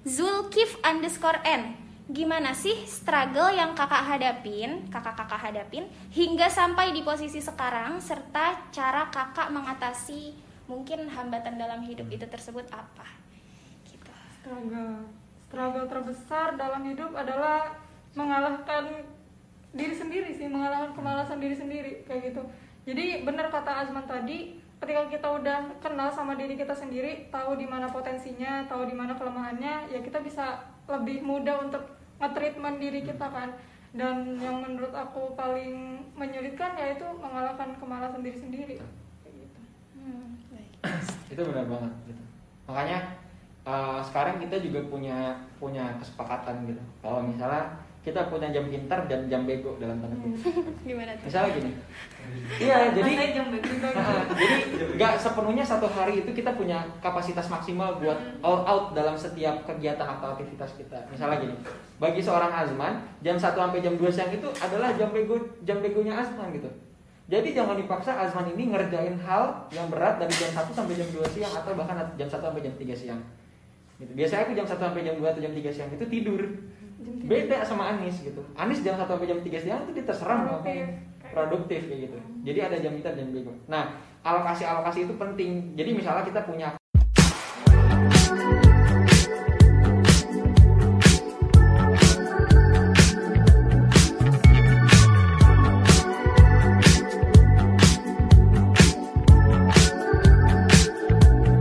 Zulkif 0.02 0.76
underscore 0.82 1.40
N. 1.46 1.62
Gimana 2.06 2.54
sih 2.54 2.86
struggle 2.86 3.50
yang 3.50 3.74
kakak 3.74 4.06
hadapin, 4.06 4.86
kakak-kakak 4.90 5.50
hadapin, 5.50 5.90
hingga 6.14 6.46
sampai 6.46 6.94
di 6.94 7.02
posisi 7.02 7.42
sekarang, 7.42 7.98
serta 7.98 8.70
cara 8.70 9.10
kakak 9.10 9.50
mengatasi 9.50 10.34
mungkin 10.70 11.10
hambatan 11.10 11.58
dalam 11.58 11.82
hidup 11.82 12.06
itu 12.10 12.26
tersebut 12.26 12.66
apa? 12.70 13.06
Gitu. 13.86 14.10
struggle 14.38 15.10
struggle 15.46 15.86
terbesar 15.86 16.58
dalam 16.58 16.82
hidup 16.86 17.14
adalah 17.14 17.74
mengalahkan 18.18 19.06
diri 19.76 19.94
sendiri 19.94 20.30
sih 20.34 20.48
mengalahkan 20.50 20.96
kemalasan 20.96 21.38
diri 21.38 21.54
sendiri 21.54 21.92
kayak 22.08 22.32
gitu 22.34 22.42
jadi 22.86 23.22
benar 23.22 23.50
kata 23.50 23.86
Azman 23.86 24.06
tadi 24.08 24.58
ketika 24.76 25.02
kita 25.08 25.28
udah 25.40 25.58
kenal 25.80 26.08
sama 26.12 26.36
diri 26.36 26.52
kita 26.52 26.76
sendiri 26.76 27.32
tahu 27.32 27.56
di 27.56 27.64
mana 27.64 27.88
potensinya 27.88 28.68
tahu 28.68 28.84
di 28.84 28.92
mana 28.92 29.16
kelemahannya 29.16 29.88
ya 29.88 30.00
kita 30.04 30.20
bisa 30.20 30.60
lebih 30.84 31.24
mudah 31.24 31.64
untuk 31.64 31.82
nge-treatment 32.20 32.76
diri 32.80 33.00
kita 33.04 33.26
kan 33.28 33.56
dan 33.96 34.36
yang 34.36 34.60
menurut 34.60 34.92
aku 34.92 35.32
paling 35.32 36.04
menyulitkan 36.12 36.76
yaitu 36.76 37.04
mengalahkan 37.16 37.72
kemalasan 37.80 38.20
diri 38.20 38.36
sendiri 38.36 38.76
kayak 39.24 39.34
gitu 39.40 39.60
Hmm, 39.96 40.36
baik. 40.52 40.70
Itu 41.32 41.40
benar 41.40 41.66
banget 41.66 41.92
gitu. 42.06 42.22
Makanya 42.68 42.98
eh, 43.64 44.00
sekarang 44.04 44.36
kita 44.38 44.60
juga 44.60 44.84
punya 44.86 45.34
punya 45.56 45.96
kesepakatan 45.98 46.68
gitu. 46.68 46.82
Kalau 47.00 47.24
misalnya 47.24 47.80
kita 48.06 48.30
punya 48.30 48.46
jam 48.54 48.70
pintar 48.70 49.02
dan 49.10 49.26
jam 49.26 49.42
bego 49.42 49.74
dalam 49.82 49.98
tanda 49.98 50.14
kutip. 50.22 50.54
Gimana 50.86 51.10
tuh? 51.18 51.26
Misalnya 51.26 51.50
gini. 51.58 51.70
Iya, 52.62 52.94
jadi 52.94 53.10
jam. 53.34 53.46
Nah, 53.50 54.22
jadi 54.38 54.56
nggak 54.94 55.12
sepenuhnya 55.18 55.66
satu 55.66 55.90
hari 55.90 56.22
itu 56.22 56.30
kita 56.30 56.54
punya 56.54 56.86
kapasitas 57.02 57.50
maksimal 57.50 57.98
buat 57.98 58.14
all 58.46 58.62
out 58.62 58.94
dalam 58.94 59.18
setiap 59.18 59.66
kegiatan 59.66 60.06
atau 60.06 60.38
aktivitas 60.38 60.78
kita. 60.78 60.94
Misalnya 61.10 61.42
gini, 61.42 61.56
bagi 61.98 62.22
seorang 62.22 62.54
Azman, 62.54 63.02
jam 63.26 63.34
1 63.34 63.42
sampai 63.42 63.82
jam 63.82 63.98
2 63.98 64.06
siang 64.06 64.30
itu 64.30 64.46
adalah 64.62 64.94
jam 64.94 65.10
bego 65.10 65.42
jam 65.66 65.82
begonya 65.82 66.14
Azman 66.22 66.54
gitu. 66.54 66.70
Jadi 67.26 67.58
jangan 67.58 67.74
dipaksa 67.74 68.14
Azman 68.22 68.54
ini 68.54 68.70
ngerjain 68.70 69.18
hal 69.18 69.66
yang 69.74 69.90
berat 69.90 70.22
dari 70.22 70.30
jam 70.30 70.54
1 70.54 70.70
sampai 70.70 70.94
jam 70.94 71.10
2 71.10 71.26
siang 71.34 71.50
atau 71.50 71.74
bahkan 71.74 71.98
jam 72.14 72.30
1 72.30 72.38
sampai 72.38 72.62
jam 72.62 72.74
3 72.78 72.94
siang. 72.94 73.18
Gitu. 73.98 74.14
Biasanya 74.14 74.46
aku 74.46 74.54
jam 74.54 74.66
1 74.70 74.78
sampai 74.78 75.02
jam 75.02 75.14
2 75.18 75.26
atau 75.26 75.42
jam 75.42 75.50
3 75.50 75.74
siang 75.74 75.90
itu 75.90 76.06
tidur. 76.06 76.42
Beda 77.26 77.62
sama 77.62 77.94
Anis 77.94 78.22
gitu. 78.22 78.42
Anis 78.58 78.82
jam 78.82 78.98
1 78.98 79.06
sampai 79.06 79.28
jam 79.28 79.38
3 79.38 79.62
siang 79.62 79.80
itu 79.86 79.92
dia 79.96 80.04
terserah 80.04 80.36
mau 80.42 80.58
Produktif. 80.58 80.74
ngapain 80.82 81.16
produktif 81.26 81.80
kayak 81.90 82.00
gitu. 82.08 82.18
Jadi 82.46 82.58
ada 82.62 82.76
jam 82.80 82.92
kita 82.96 83.10
jam 83.12 83.28
bego. 83.34 83.52
Nah, 83.66 83.98
alokasi-alokasi 84.22 85.10
itu 85.10 85.14
penting. 85.18 85.74
Jadi 85.74 85.90
misalnya 85.92 86.24
kita 86.24 86.40
punya 86.46 86.72